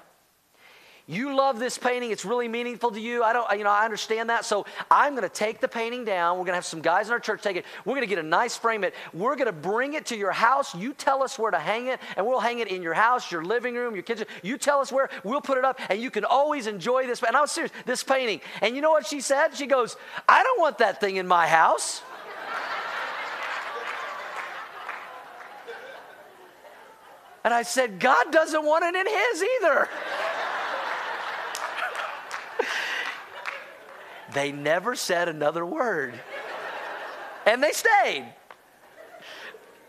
[1.08, 2.12] you love this painting.
[2.12, 3.22] It's really meaningful to you.
[3.22, 4.46] I don't, you know, I understand that.
[4.46, 6.38] So I'm going to take the painting down.
[6.38, 7.66] We're going to have some guys in our church take it.
[7.84, 8.94] We're going to get a nice frame it.
[9.14, 10.74] We're going to bring it to your house.
[10.74, 13.44] You tell us where to hang it, and we'll hang it in your house, your
[13.44, 14.26] living room, your kitchen.
[14.42, 15.10] You tell us where.
[15.24, 17.22] We'll put it up, and you can always enjoy this.
[17.24, 18.40] And I was serious, this painting.
[18.62, 19.56] And you know what she said?
[19.56, 19.98] She goes,
[20.30, 22.04] I don't want that thing in my house.
[27.44, 29.90] And I said, God doesn't want it in His either.
[34.34, 36.14] they never said another word.
[37.46, 38.26] And they stayed.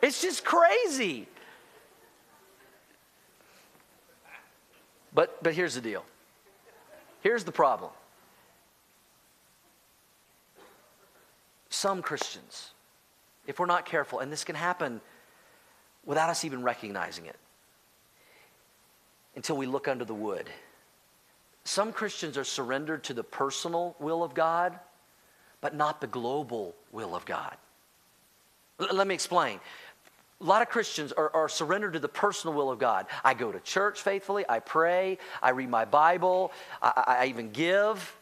[0.00, 1.28] It's just crazy.
[5.14, 6.04] But, but here's the deal.
[7.20, 7.90] Here's the problem.
[11.68, 12.72] Some Christians,
[13.46, 15.00] if we're not careful, and this can happen
[16.04, 17.36] without us even recognizing it,
[19.36, 20.48] until we look under the wood.
[21.64, 24.78] Some Christians are surrendered to the personal will of God,
[25.60, 27.56] but not the global will of God.
[28.80, 29.60] L- let me explain.
[30.40, 33.06] A lot of Christians are, are, surrendered to the personal will of God.
[33.22, 36.50] I go to church faithfully, I pray, I read my Bible,
[36.82, 38.16] I, I even give.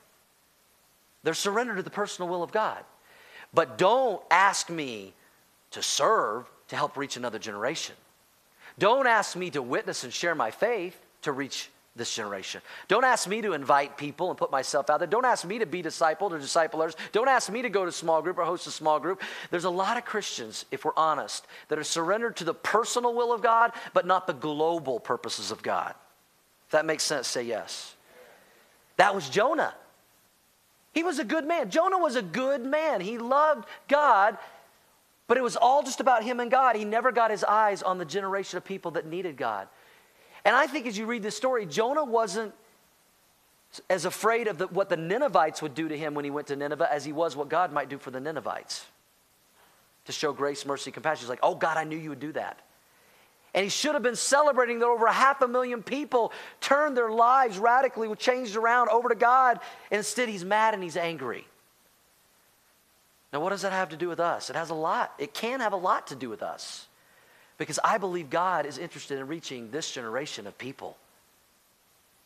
[1.22, 2.84] They're surrendered to the personal will of God.
[3.54, 5.14] But don't ask me
[5.70, 7.94] to serve to help reach another generation.
[8.78, 12.62] Don't ask me to witness and share my faith to reach this generation.
[12.86, 15.08] Don't ask me to invite people and put myself out there.
[15.08, 16.94] Don't ask me to be discipled or disciplers.
[17.10, 19.20] Don't ask me to go to small group or host a small group.
[19.50, 23.32] There's a lot of Christians, if we're honest, that are surrendered to the personal will
[23.32, 25.94] of God, but not the global purposes of God.
[26.66, 27.96] If that makes sense, say yes.
[28.96, 29.74] That was Jonah.
[30.92, 31.70] He was a good man.
[31.70, 33.00] Jonah was a good man.
[33.00, 34.38] He loved God
[35.30, 36.74] but it was all just about him and God.
[36.74, 39.68] He never got his eyes on the generation of people that needed God.
[40.44, 42.52] And I think as you read this story, Jonah wasn't
[43.88, 46.56] as afraid of the, what the Ninevites would do to him when he went to
[46.56, 48.84] Nineveh as he was what God might do for the Ninevites
[50.06, 51.20] to show grace, mercy, compassion.
[51.20, 52.58] He's like, oh, God, I knew you would do that.
[53.54, 57.56] And he should have been celebrating that over half a million people turned their lives
[57.56, 59.60] radically, changed around over to God.
[59.92, 61.46] Instead, he's mad and he's angry.
[63.32, 64.50] Now, what does that have to do with us?
[64.50, 65.14] It has a lot.
[65.18, 66.86] It can have a lot to do with us.
[67.58, 70.96] Because I believe God is interested in reaching this generation of people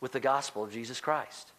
[0.00, 1.50] with the gospel of Jesus Christ.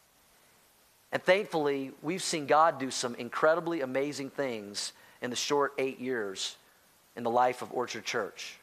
[1.11, 6.55] And thankfully, we've seen God do some incredibly amazing things in the short eight years
[7.15, 8.57] in the life of Orchard Church.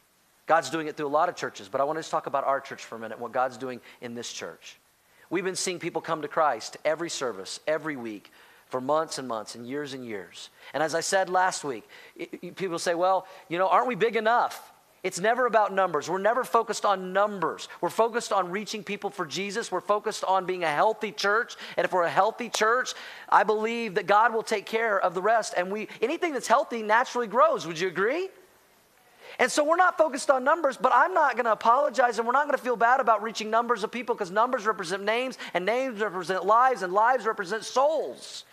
[0.46, 2.44] God's doing it through a lot of churches, but I want to just talk about
[2.44, 4.76] our church for a minute, what God's doing in this church.
[5.30, 8.30] We've been seeing people come to Christ every service, every week,
[8.72, 10.48] for months and months and years and years.
[10.72, 14.16] And as I said last week, it, people say, well, you know, aren't we big
[14.16, 14.72] enough?
[15.02, 16.08] It's never about numbers.
[16.08, 17.68] We're never focused on numbers.
[17.82, 19.70] We're focused on reaching people for Jesus.
[19.70, 21.56] We're focused on being a healthy church.
[21.76, 22.94] And if we're a healthy church,
[23.28, 25.52] I believe that God will take care of the rest.
[25.54, 27.66] And we anything that's healthy naturally grows.
[27.66, 28.28] Would you agree?
[29.38, 32.32] And so we're not focused on numbers, but I'm not going to apologize and we're
[32.32, 35.66] not going to feel bad about reaching numbers of people because numbers represent names and
[35.66, 38.44] names represent lives and lives represent souls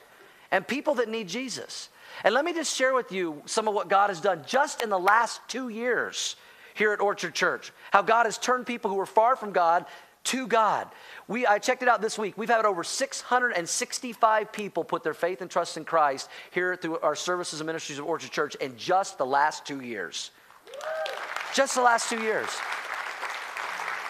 [0.51, 1.89] and people that need Jesus.
[2.23, 4.89] And let me just share with you some of what God has done just in
[4.89, 6.35] the last two years
[6.73, 7.71] here at Orchard Church.
[7.91, 9.85] How God has turned people who were far from God
[10.25, 10.87] to God.
[11.27, 12.37] We, I checked it out this week.
[12.37, 17.15] We've had over 665 people put their faith and trust in Christ here through our
[17.15, 20.31] services and ministries of Orchard Church in just the last two years.
[21.53, 22.49] Just the last two years.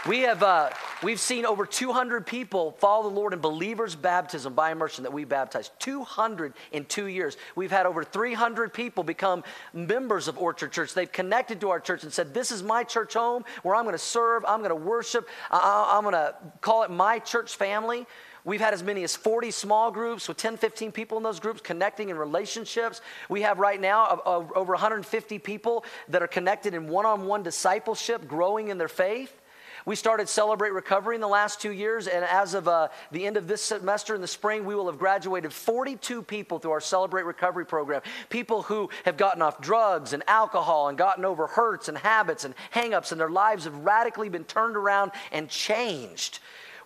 [0.08, 0.70] We have, uh,
[1.04, 5.26] we've seen over 200 people follow the Lord in believers' baptism by immersion that we
[5.26, 5.74] baptized.
[5.80, 7.36] 200 in two years.
[7.54, 10.94] We've had over 300 people become members of Orchard Church.
[10.94, 13.94] They've connected to our church and said, This is my church home where I'm going
[13.94, 18.08] to serve, I'm going to worship, I- I'm going to call it my church family.
[18.46, 21.60] We've had as many as 40 small groups with 10, 15 people in those groups
[21.60, 23.02] connecting in relationships.
[23.28, 28.30] We have right now over 150 people that are connected in one on one discipleship,
[28.30, 29.38] growing in their faith.
[29.86, 33.38] We started Celebrate Recovery in the last two years, and as of uh, the end
[33.38, 37.24] of this semester in the spring, we will have graduated 42 people through our Celebrate
[37.24, 38.02] Recovery program.
[38.30, 42.54] People who have gotten off drugs and alcohol and gotten over hurts and habits and
[42.74, 46.39] hangups, and their lives have radically been turned around and changed.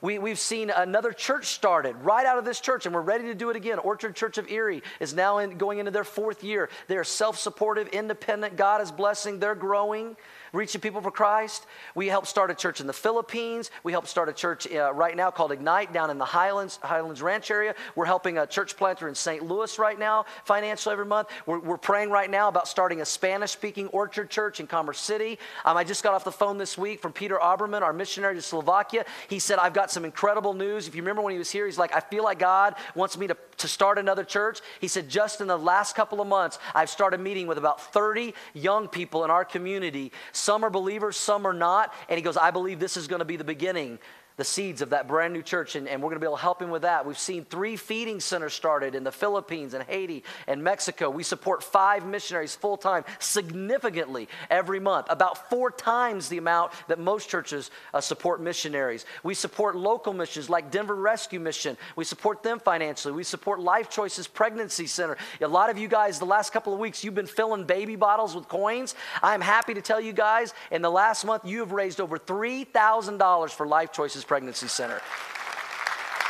[0.04, 3.36] We, we've seen another church started right out of this church, and we're ready to
[3.36, 3.80] do it again.
[3.80, 6.70] Orchard Church of Erie is now in, going into their fourth year.
[6.90, 8.58] They're self supportive, independent.
[8.58, 10.18] God is blessing, they're growing.
[10.54, 11.66] Reaching people for Christ.
[11.96, 13.72] We helped start a church in the Philippines.
[13.84, 17.24] We helped start a church uh, right now called Ignite down in the Highlands, Highlands
[17.24, 17.74] Ranch area.
[17.96, 19.44] We're helping a church planter in St.
[19.44, 21.30] Louis right now, financially every month.
[21.48, 25.40] We're, we're praying right now about starting a Spanish speaking orchard church in Commerce City.
[25.66, 28.42] Um, I just got off the phone this week from Peter Oberman, our missionary to
[28.42, 29.06] Slovakia.
[29.28, 30.88] He said, I've got some incredible news.
[30.88, 33.26] If you remember when he was here, he's like, I feel like God wants me
[33.26, 34.62] to, to start another church.
[34.80, 38.36] He said, just in the last couple of months, I've started meeting with about 30
[38.54, 40.12] young people in our community.
[40.44, 41.94] Some are believers, some are not.
[42.10, 43.98] And he goes, I believe this is going to be the beginning
[44.38, 46.42] the seeds of that brand new church, and, and we're going to be able to
[46.42, 47.06] help him with that.
[47.06, 51.10] We've seen three feeding centers started in the Philippines and Haiti and Mexico.
[51.10, 57.00] We support five missionaries full time, significantly every month, about four times the amount that
[57.00, 59.06] most churches uh, support missionaries.
[59.24, 61.78] We support local missions like Denver Rescue Mission.
[61.96, 63.14] We support them financially.
[63.14, 65.18] We support Life Choices Pregnancy Center.
[65.42, 68.36] A lot of you guys, the last couple of weeks, you've been filling baby bottles
[68.36, 68.96] with coins.
[69.22, 73.50] I'm happy to tell you guys, in the last month, you have raised over $3,000
[73.52, 75.02] for Life Choices Pregnancy Center.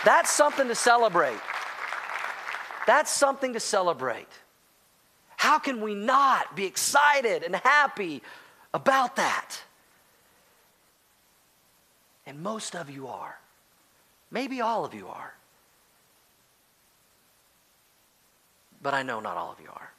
[0.05, 1.39] That's something to celebrate.
[2.85, 4.27] That's something to celebrate.
[5.37, 8.21] How can we not be excited and happy
[8.73, 9.57] about that?
[12.25, 13.37] And most of you are.
[14.31, 15.33] Maybe all of you are.
[18.81, 19.91] But I know not all of you are.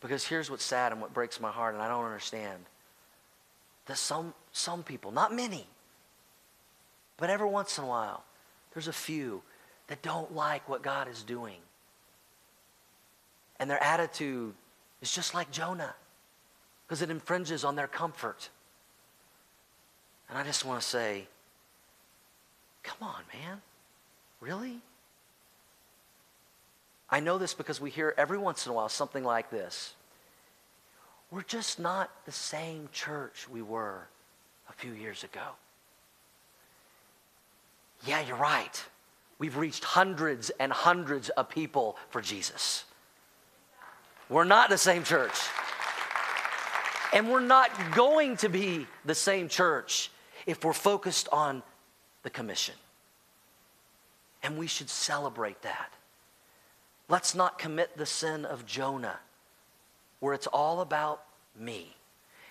[0.00, 2.58] Because here's what's sad and what breaks my heart, and I don't understand.
[3.86, 5.66] That some, some people, not many,
[7.16, 8.24] but every once in a while,
[8.72, 9.42] there's a few
[9.86, 11.58] that don't like what God is doing.
[13.58, 14.54] And their attitude
[15.00, 15.94] is just like Jonah
[16.86, 18.48] because it infringes on their comfort.
[20.28, 21.26] And I just want to say,
[22.82, 23.60] come on, man.
[24.40, 24.80] Really?
[27.08, 29.94] I know this because we hear every once in a while something like this.
[31.30, 34.08] We're just not the same church we were
[34.68, 35.42] a few years ago.
[38.06, 38.84] Yeah, you're right.
[39.38, 42.84] We've reached hundreds and hundreds of people for Jesus.
[44.28, 45.34] We're not the same church.
[47.12, 50.10] And we're not going to be the same church
[50.46, 51.62] if we're focused on
[52.22, 52.74] the commission.
[54.42, 55.92] And we should celebrate that.
[57.08, 59.18] Let's not commit the sin of Jonah,
[60.20, 61.22] where it's all about
[61.58, 61.94] me.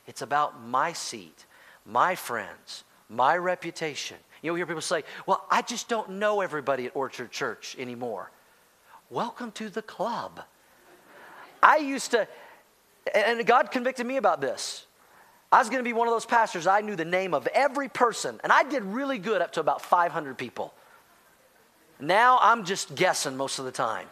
[0.08, 1.46] It's about my seat,
[1.86, 4.18] my friends, my reputation.
[4.44, 8.30] You hear people say, Well, I just don't know everybody at Orchard Church anymore.
[9.10, 10.42] Welcome to the club.
[11.64, 12.28] I used to,
[13.16, 14.86] and God convicted me about this.
[15.52, 16.68] I was going to be one of those pastors.
[16.68, 19.82] I knew the name of every person, and I did really good up to about
[19.82, 20.74] 500 people.
[22.00, 24.08] Now I'm just guessing most of the time.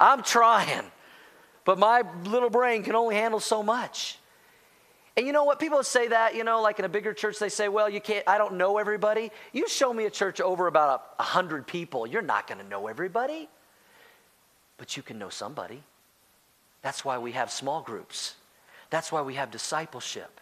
[0.00, 0.84] I'm trying,
[1.64, 4.18] but my little brain can only handle so much.
[5.16, 5.58] And you know what?
[5.58, 8.26] People say that, you know, like in a bigger church, they say, well, you can't,
[8.28, 9.30] I don't know everybody.
[9.52, 12.66] You show me a church over about a, a hundred people, you're not going to
[12.66, 13.48] know everybody,
[14.76, 15.82] but you can know somebody.
[16.82, 18.34] That's why we have small groups.
[18.90, 20.40] That's why we have discipleship.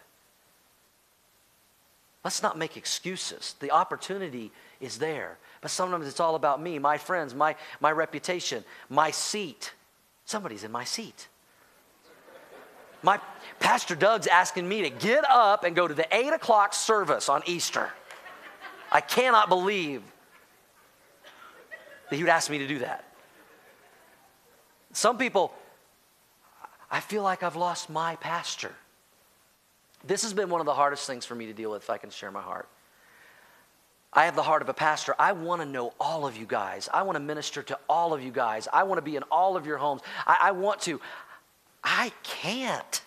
[2.25, 3.55] Let's not make excuses.
[3.59, 4.51] The opportunity
[4.81, 5.37] is there.
[5.61, 9.73] But sometimes it's all about me, my friends, my, my reputation, my seat.
[10.25, 11.27] Somebody's in my seat.
[13.03, 13.19] My
[13.59, 17.41] Pastor Doug's asking me to get up and go to the eight o'clock service on
[17.45, 17.91] Easter.
[18.91, 20.03] I cannot believe
[22.09, 23.03] that he would ask me to do that.
[24.93, 25.53] Some people,
[26.89, 28.71] I feel like I've lost my pastor.
[30.05, 31.97] This has been one of the hardest things for me to deal with, if I
[31.97, 32.69] can share my heart.
[34.13, 35.13] I have the heart of a pastor.
[35.19, 36.87] I want to know all of you guys.
[36.93, 38.67] I want to minister to all of you guys.
[38.71, 40.01] I want to be in all of your homes.
[40.25, 41.01] I, I want to.
[41.83, 43.01] I can't.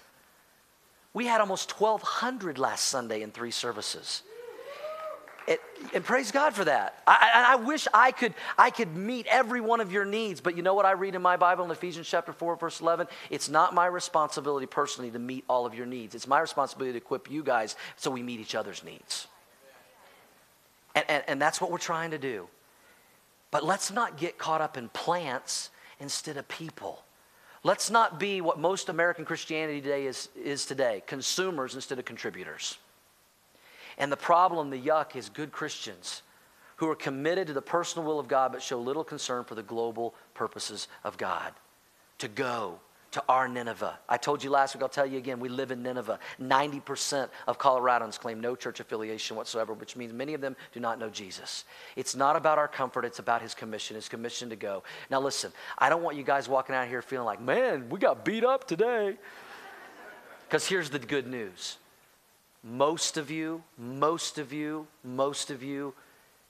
[1.19, 4.23] We had almost 1,200 last Sunday in three services.
[5.49, 5.61] It,
[5.93, 7.03] and praise God for that.
[7.09, 10.62] I, I, wish I could, I could meet every one of your needs, but you
[10.62, 13.09] know what I read in my Bible in Ephesians chapter 4, verse 11?
[13.31, 16.14] It's not my responsibility personally to meet all of your needs.
[16.14, 19.27] It's my responsibility to equip you guys so we meet each other's needs.
[20.95, 22.47] And, and, and that's what we're trying to do.
[23.51, 27.03] But let's not get caught up in plants instead of people.
[27.69, 32.79] Let's not be what most American Christianity today is, is today consumers instead of contributors.
[33.99, 36.23] And the problem, the yuck, is good Christians
[36.77, 39.62] who are committed to the personal will of God but show little concern for the
[39.62, 41.53] global purposes of God.
[42.21, 42.81] To go,
[43.13, 43.99] to our Nineveh.
[44.09, 46.19] I told you last week, I'll tell you again, we live in Nineveh.
[46.41, 50.99] 90% of Coloradans claim no church affiliation whatsoever, which means many of them do not
[50.99, 51.65] know Jesus.
[51.97, 54.83] It's not about our comfort, it's about his commission, his commission to go.
[55.11, 58.25] Now, listen, I don't want you guys walking out here feeling like, man, we got
[58.25, 59.17] beat up today.
[60.49, 61.79] Because here's the good news
[62.63, 65.95] most of you, most of you, most of you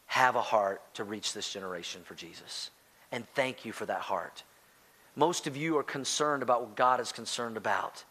[0.07, 2.71] have a heart to reach this generation for Jesus.
[3.13, 4.43] And thank you for that heart.
[5.19, 8.05] Most of you are concerned about what God is concerned about.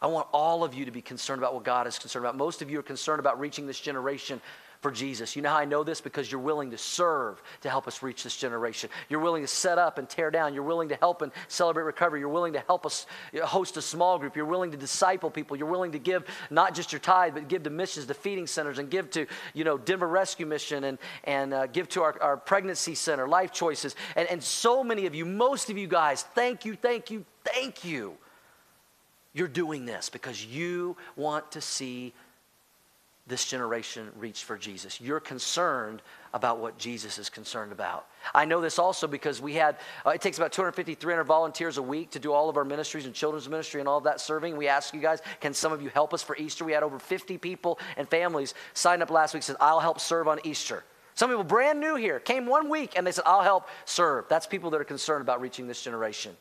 [0.00, 2.38] I want all of you to be concerned about what God is concerned about.
[2.38, 4.40] Most of you are concerned about reaching this generation
[4.80, 5.34] for Jesus.
[5.34, 6.00] You know how I know this?
[6.00, 8.90] Because you're willing to serve to help us reach this generation.
[9.08, 10.54] You're willing to set up and tear down.
[10.54, 12.20] You're willing to help and celebrate recovery.
[12.20, 13.06] You're willing to help us
[13.42, 14.36] host a small group.
[14.36, 15.56] You're willing to disciple people.
[15.56, 18.78] You're willing to give not just your tithe, but give to missions, to feeding centers,
[18.78, 22.36] and give to, you know, Denver Rescue Mission and, and uh, give to our, our
[22.36, 23.96] pregnancy center, Life Choices.
[24.14, 27.84] And, and so many of you, most of you guys, thank you, thank you, thank
[27.84, 28.16] you.
[29.32, 32.12] You're doing this because you want to see
[33.28, 35.00] this generation reach for Jesus.
[35.00, 36.02] You're concerned
[36.32, 38.06] about what Jesus is concerned about.
[38.34, 39.76] I know this also because we had,
[40.06, 43.06] uh, it takes about 250, 300 volunteers a week to do all of our ministries
[43.06, 44.56] and children's ministry and all of that serving.
[44.56, 46.64] We asked you guys, can some of you help us for Easter?
[46.64, 50.26] We had over 50 people and families sign up last week, said, I'll help serve
[50.26, 50.84] on Easter.
[51.14, 54.26] Some people brand new here came one week and they said, I'll help serve.
[54.28, 56.36] That's people that are concerned about reaching this generation.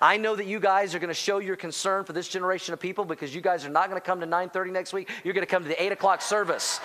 [0.00, 2.80] I know that you guys are going to show your concern for this generation of
[2.80, 5.10] people because you guys are not going to come to 9:30 next week.
[5.24, 6.80] You're going to come to the 8 o'clock service.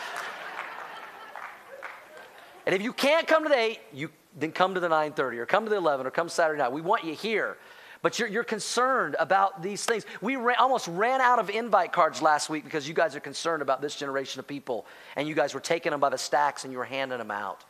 [2.66, 5.46] and if you can't come to the 8, you then come to the 9:30 or
[5.46, 6.72] come to the 11 or come Saturday night.
[6.72, 7.58] We want you here.
[8.02, 10.06] But you're, you're concerned about these things.
[10.20, 13.62] We ran, almost ran out of invite cards last week because you guys are concerned
[13.62, 14.86] about this generation of people.
[15.16, 17.64] And you guys were taking them by the stacks and you were handing them out.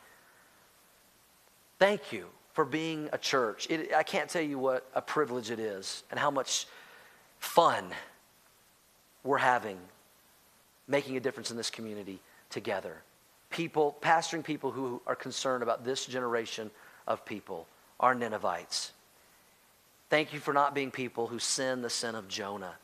[1.77, 3.67] Thank you for being a church.
[3.69, 6.67] It, I can't tell you what a privilege it is and how much
[7.39, 7.85] fun
[9.23, 9.77] we're having
[10.87, 12.95] making a difference in this community together.
[13.49, 16.69] People, pastoring people who are concerned about this generation
[17.07, 17.67] of people,
[17.99, 18.91] our Ninevites.
[20.09, 22.75] Thank you for not being people who sin the sin of Jonah,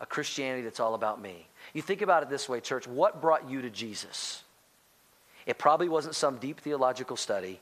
[0.00, 1.46] a Christianity that's all about me.
[1.74, 4.42] You think about it this way, church what brought you to Jesus?
[5.46, 7.60] It probably wasn't some deep theological study.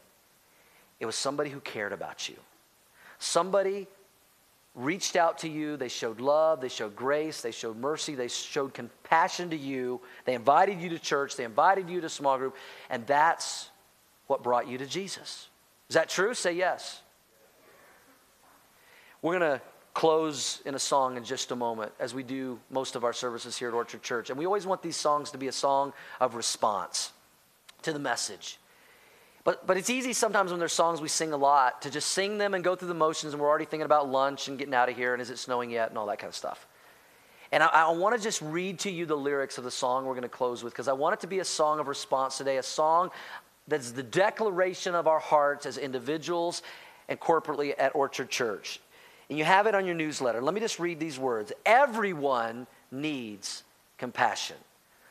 [1.04, 2.36] It was somebody who cared about you.
[3.18, 3.88] Somebody
[4.74, 5.76] reached out to you.
[5.76, 6.62] They showed love.
[6.62, 7.42] They showed grace.
[7.42, 8.14] They showed mercy.
[8.14, 10.00] They showed compassion to you.
[10.24, 11.36] They invited you to church.
[11.36, 12.56] They invited you to small group.
[12.88, 13.68] And that's
[14.28, 15.48] what brought you to Jesus.
[15.90, 16.32] Is that true?
[16.32, 17.02] Say yes.
[19.20, 22.96] We're going to close in a song in just a moment, as we do most
[22.96, 24.30] of our services here at Orchard Church.
[24.30, 27.12] And we always want these songs to be a song of response
[27.82, 28.58] to the message.
[29.44, 32.38] But, but it's easy sometimes when there's songs we sing a lot to just sing
[32.38, 34.88] them and go through the motions, and we're already thinking about lunch and getting out
[34.88, 36.66] of here, and is it snowing yet, and all that kind of stuff.
[37.52, 40.14] And I, I want to just read to you the lyrics of the song we're
[40.14, 42.56] going to close with, because I want it to be a song of response today,
[42.56, 43.10] a song
[43.68, 46.62] that's the declaration of our hearts as individuals
[47.10, 48.80] and corporately at Orchard Church.
[49.28, 50.40] And you have it on your newsletter.
[50.40, 53.62] Let me just read these words Everyone needs
[53.98, 54.56] compassion.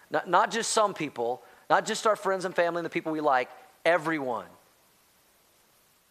[0.10, 3.22] Not, not just some people, not just our friends and family and the people we
[3.22, 3.50] like
[3.86, 4.46] Everyone.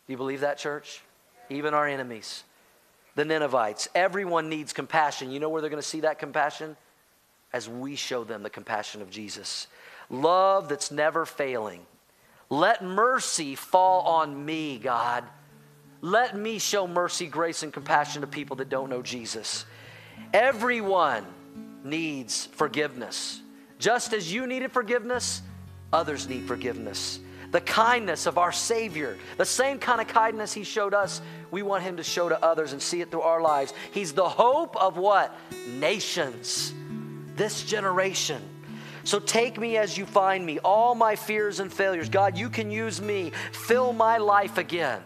[0.07, 1.03] Do you believe that, church?
[1.49, 2.45] Even our enemies,
[3.15, 3.89] the Ninevites.
[3.95, 5.31] Everyone needs compassion.
[5.31, 6.77] You know where they're going to see that compassion?
[7.53, 9.67] As we show them the compassion of Jesus.
[10.09, 11.81] Love that's never failing.
[12.49, 15.25] Let mercy fall on me, God.
[16.01, 19.65] Let me show mercy, grace, and compassion to people that don't know Jesus.
[20.33, 21.25] Everyone
[21.85, 23.41] needs forgiveness.
[23.79, 25.43] Just as you needed forgiveness,
[25.93, 27.21] others need forgiveness
[27.53, 31.85] the kindness of our Savior, the same kind of kindness He showed us, we want
[31.85, 33.73] Him to show to others and see it through our lives.
[33.93, 35.37] He's the hope of what?
[35.69, 36.75] Nations,
[37.37, 38.43] this generation.
[39.05, 42.09] So take me as you find me, all my fears and failures.
[42.09, 43.33] God, you can use me.
[43.53, 45.01] Fill my life again.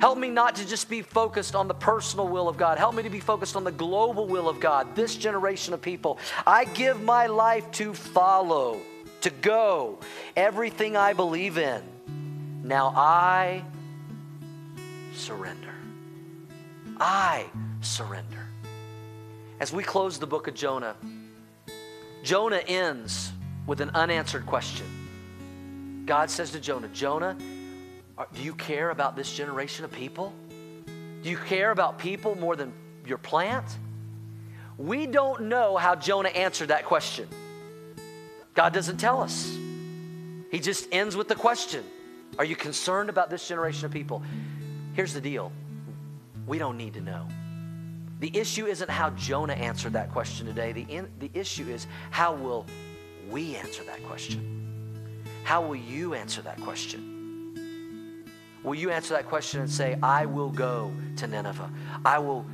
[0.00, 2.78] Help me not to just be focused on the personal will of God.
[2.78, 6.18] Help me to be focused on the global will of God, this generation of people.
[6.46, 8.80] I give my life to follow
[9.24, 9.98] to go,
[10.36, 11.82] everything I believe in.
[12.62, 13.64] Now I
[15.14, 15.72] surrender.
[16.98, 17.46] I
[17.80, 18.46] surrender.
[19.60, 20.94] As we close the book of Jonah,
[22.22, 23.32] Jonah ends
[23.66, 26.04] with an unanswered question.
[26.04, 27.34] God says to Jonah, Jonah,
[28.34, 30.34] do you care about this generation of people?
[31.22, 32.74] Do you care about people more than
[33.06, 33.64] your plant?
[34.76, 37.26] We don't know how Jonah answered that question.
[38.54, 39.56] God doesn't tell us.
[40.50, 41.84] He just ends with the question
[42.38, 44.22] Are you concerned about this generation of people?
[44.94, 45.52] Here's the deal
[46.46, 47.26] we don't need to know.
[48.20, 50.72] The issue isn't how Jonah answered that question today.
[50.72, 52.66] The, in, the issue is how will
[53.28, 55.24] we answer that question?
[55.42, 58.24] How will you answer that question?
[58.62, 61.70] Will you answer that question and say, I will go to Nineveh?
[62.04, 62.46] I will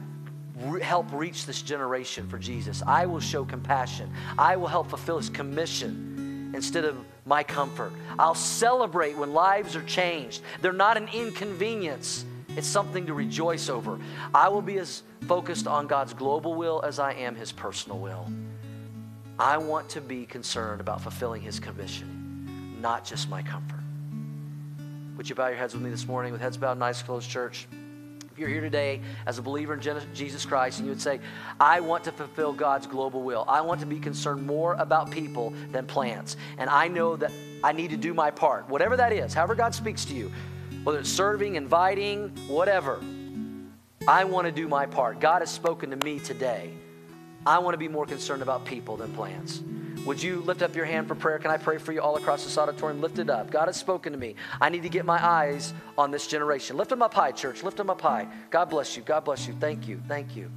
[0.60, 2.82] re- help reach this generation for Jesus.
[2.86, 4.12] I will show compassion.
[4.38, 7.92] I will help fulfill his commission instead of my comfort.
[8.18, 10.42] I'll celebrate when lives are changed.
[10.60, 12.24] They're not an inconvenience,
[12.56, 13.98] it's something to rejoice over.
[14.34, 18.26] I will be as focused on God's global will as I am his personal will.
[19.38, 23.80] I want to be concerned about fulfilling his commission, not just my comfort.
[25.16, 27.30] Would you bow your heads with me this morning with heads bowed and eyes closed,
[27.30, 27.68] church?
[28.32, 29.80] If you're here today as a believer in
[30.14, 31.18] Jesus Christ and you would say,
[31.58, 35.52] I want to fulfill God's global will, I want to be concerned more about people
[35.72, 37.32] than plants, and I know that
[37.64, 40.30] I need to do my part, whatever that is, however God speaks to you,
[40.84, 43.00] whether it's serving, inviting, whatever,
[44.06, 45.20] I want to do my part.
[45.20, 46.70] God has spoken to me today.
[47.44, 49.62] I want to be more concerned about people than plants.
[50.06, 51.38] Would you lift up your hand for prayer?
[51.38, 53.02] Can I pray for you all across this auditorium?
[53.02, 53.50] Lift it up.
[53.50, 54.34] God has spoken to me.
[54.60, 56.76] I need to get my eyes on this generation.
[56.78, 57.62] Lift them up high, church.
[57.62, 58.26] Lift them up high.
[58.50, 59.02] God bless you.
[59.02, 59.54] God bless you.
[59.60, 60.00] Thank you.
[60.08, 60.50] Thank you.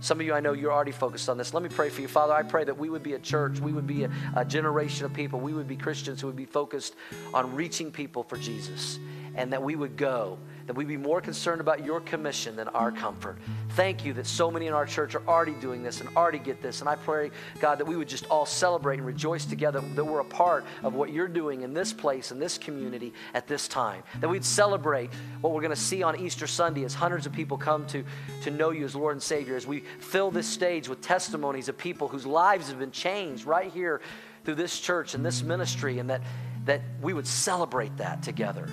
[0.00, 1.54] Some of you, I know you're already focused on this.
[1.54, 2.08] Let me pray for you.
[2.08, 5.06] Father, I pray that we would be a church, we would be a, a generation
[5.06, 6.94] of people, we would be Christians who would be focused
[7.32, 8.98] on reaching people for Jesus,
[9.34, 12.90] and that we would go that we be more concerned about your commission than our
[12.90, 13.36] comfort.
[13.70, 16.60] Thank you that so many in our church are already doing this and already get
[16.60, 16.80] this.
[16.80, 20.20] And I pray, God, that we would just all celebrate and rejoice together that we're
[20.20, 24.02] a part of what you're doing in this place, in this community at this time.
[24.20, 25.10] That we'd celebrate
[25.40, 28.04] what we're going to see on Easter Sunday as hundreds of people come to,
[28.42, 31.78] to know you as Lord and Savior, as we fill this stage with testimonies of
[31.78, 34.00] people whose lives have been changed right here
[34.44, 36.22] through this church and this ministry, and that,
[36.64, 38.68] that we would celebrate that together.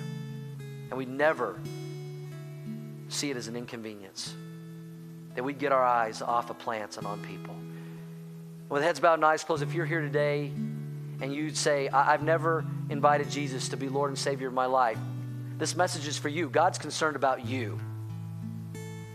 [0.90, 1.58] And we never
[3.14, 4.34] see it as an inconvenience.
[5.34, 7.54] That we'd get our eyes off of plants and on people.
[8.68, 10.52] With heads bowed and eyes closed, if you're here today
[11.20, 14.98] and you'd say, I've never invited Jesus to be Lord and Savior of my life,
[15.58, 16.48] this message is for you.
[16.48, 17.78] God's concerned about you.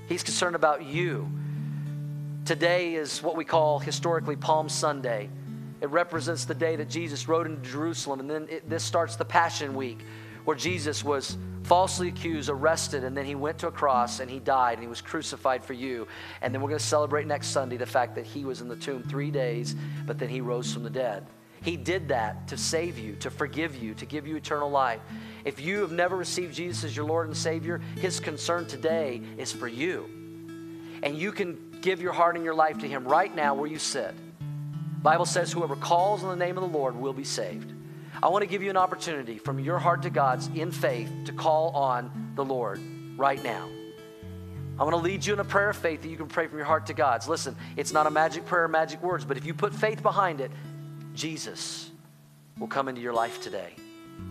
[0.08, 1.30] He's concerned about you.
[2.46, 5.30] Today is what we call historically Palm Sunday.
[5.82, 9.26] It represents the day that Jesus rode into Jerusalem, and then it, this starts the
[9.26, 10.00] Passion Week,
[10.50, 14.40] where Jesus was falsely accused, arrested, and then he went to a cross and he
[14.40, 16.08] died and he was crucified for you.
[16.42, 18.76] And then we're going to celebrate next Sunday the fact that he was in the
[18.76, 19.76] tomb three days,
[20.08, 21.28] but then he rose from the dead.
[21.62, 25.02] He did that to save you, to forgive you, to give you eternal life.
[25.46, 29.52] If you have never received Jesus as your Lord and Savior, his concern today is
[29.52, 30.10] for you.
[31.04, 33.78] And you can give your heart and your life to him right now where you
[33.78, 34.16] sit.
[35.04, 37.72] Bible says whoever calls on the name of the Lord will be saved.
[38.22, 41.32] I want to give you an opportunity from your heart to God's in faith to
[41.32, 42.82] call on the Lord
[43.18, 43.70] right now.
[44.78, 46.58] I want to lead you in a prayer of faith that you can pray from
[46.58, 47.28] your heart to God's.
[47.28, 50.52] Listen, it's not a magic prayer, magic words, but if you put faith behind it,
[51.14, 51.92] Jesus
[52.58, 53.74] will come into your life today.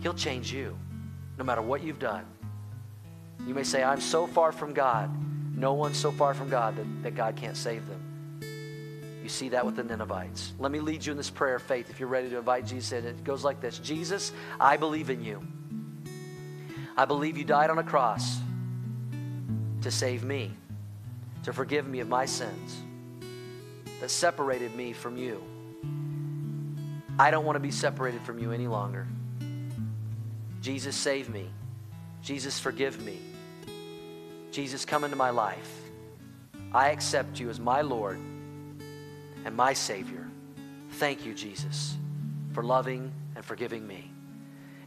[0.01, 0.77] He'll change you
[1.37, 2.25] no matter what you've done.
[3.47, 5.09] You may say, I'm so far from God.
[5.55, 8.08] No one's so far from God that, that God can't save them.
[9.29, 10.53] You see that with the Ninevites.
[10.57, 12.93] Let me lead you in this prayer of faith if you're ready to invite Jesus
[12.93, 13.05] in.
[13.05, 15.45] It goes like this Jesus, I believe in you.
[16.97, 18.39] I believe you died on a cross
[19.83, 20.51] to save me,
[21.43, 22.81] to forgive me of my sins
[24.01, 25.43] that separated me from you.
[27.19, 29.05] I don't want to be separated from you any longer.
[30.59, 31.47] Jesus, save me.
[32.23, 33.19] Jesus, forgive me.
[34.49, 35.81] Jesus, come into my life.
[36.73, 38.19] I accept you as my Lord
[39.45, 40.27] and my Savior.
[40.91, 41.97] Thank you, Jesus,
[42.53, 44.11] for loving and forgiving me.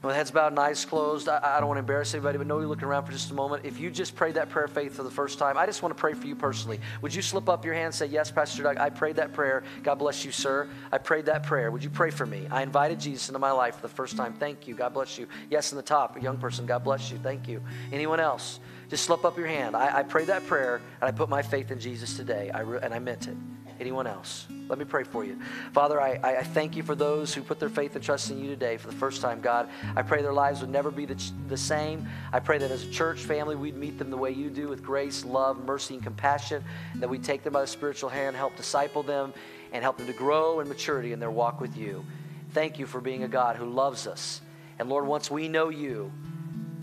[0.03, 2.48] And with heads bowed and eyes closed, I, I don't want to embarrass anybody, but
[2.48, 3.64] know you're looking around for just a moment.
[3.64, 5.96] If you just prayed that prayer of faith for the first time, I just want
[5.96, 6.80] to pray for you personally.
[7.03, 9.62] Would you slip up your hand and say, Yes, Pastor Doug, I prayed that prayer.
[9.84, 10.68] God bless you, sir.
[10.90, 11.70] I prayed that prayer.
[11.70, 12.48] Would you pray for me?
[12.50, 14.32] I invited Jesus into my life for the first time.
[14.32, 14.74] Thank you.
[14.74, 15.28] God bless you.
[15.50, 16.66] Yes, in the top, a young person.
[16.66, 17.18] God bless you.
[17.18, 17.62] Thank you.
[17.92, 18.59] Anyone else?
[18.88, 19.76] Just slip up your hand.
[19.76, 22.80] I, I prayed that prayer and I put my faith in Jesus today, I re-
[22.82, 23.36] and I meant it.
[23.81, 24.47] Anyone else?
[24.68, 25.39] Let me pray for you.
[25.73, 28.49] Father, I, I thank you for those who put their faith and trust in you
[28.49, 29.68] today for the first time, God.
[29.97, 32.09] I pray their lives would never be the, the same.
[32.33, 34.83] I pray that as a church family, we'd meet them the way you do with
[34.83, 36.64] grace, love, mercy, and compassion,
[36.97, 39.35] that we take them by the spiritual hand, help disciple them,
[39.73, 42.05] and help them to grow in maturity in their walk with you.
[42.53, 44.41] Thank you for being a God who loves us.
[44.79, 46.12] And Lord, once we know you,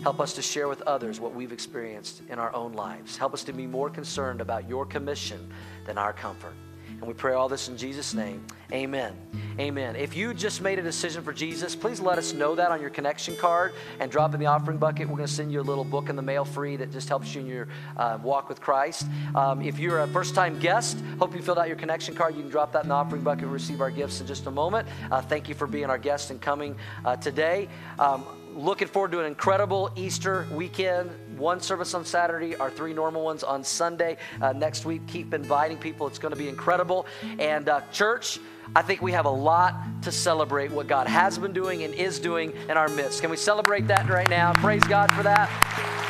[0.02, 3.16] help us to share with others what we've experienced in our own lives.
[3.16, 5.52] Help us to be more concerned about your commission
[5.86, 6.54] than our comfort.
[7.00, 8.44] And we pray all this in Jesus' name.
[8.72, 9.16] Amen.
[9.58, 9.96] Amen.
[9.96, 12.90] If you just made a decision for Jesus, please let us know that on your
[12.90, 15.08] connection card and drop in the offering bucket.
[15.08, 17.34] We're going to send you a little book in the mail free that just helps
[17.34, 19.06] you in your uh, walk with Christ.
[19.34, 22.36] Um, if you're a first time guest, hope you filled out your connection card.
[22.36, 24.50] You can drop that in the offering bucket and receive our gifts in just a
[24.50, 24.86] moment.
[25.10, 27.68] Uh, thank you for being our guest and coming uh, today.
[27.98, 28.24] Um,
[28.54, 31.10] looking forward to an incredible Easter weekend
[31.40, 34.18] one service on Saturday, our three normal ones on Sunday.
[34.40, 36.06] Uh, next week, keep inviting people.
[36.06, 37.06] It's going to be incredible.
[37.38, 38.38] And uh, church,
[38.76, 42.20] I think we have a lot to celebrate what God has been doing and is
[42.20, 43.20] doing in our midst.
[43.20, 44.52] Can we celebrate that right now?
[44.54, 45.48] Praise God for that.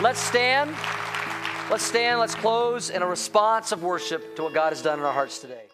[0.02, 0.76] Let's stand.
[1.70, 2.20] Let's stand.
[2.20, 5.38] Let's close in a response of worship to what God has done in our hearts
[5.38, 5.69] today.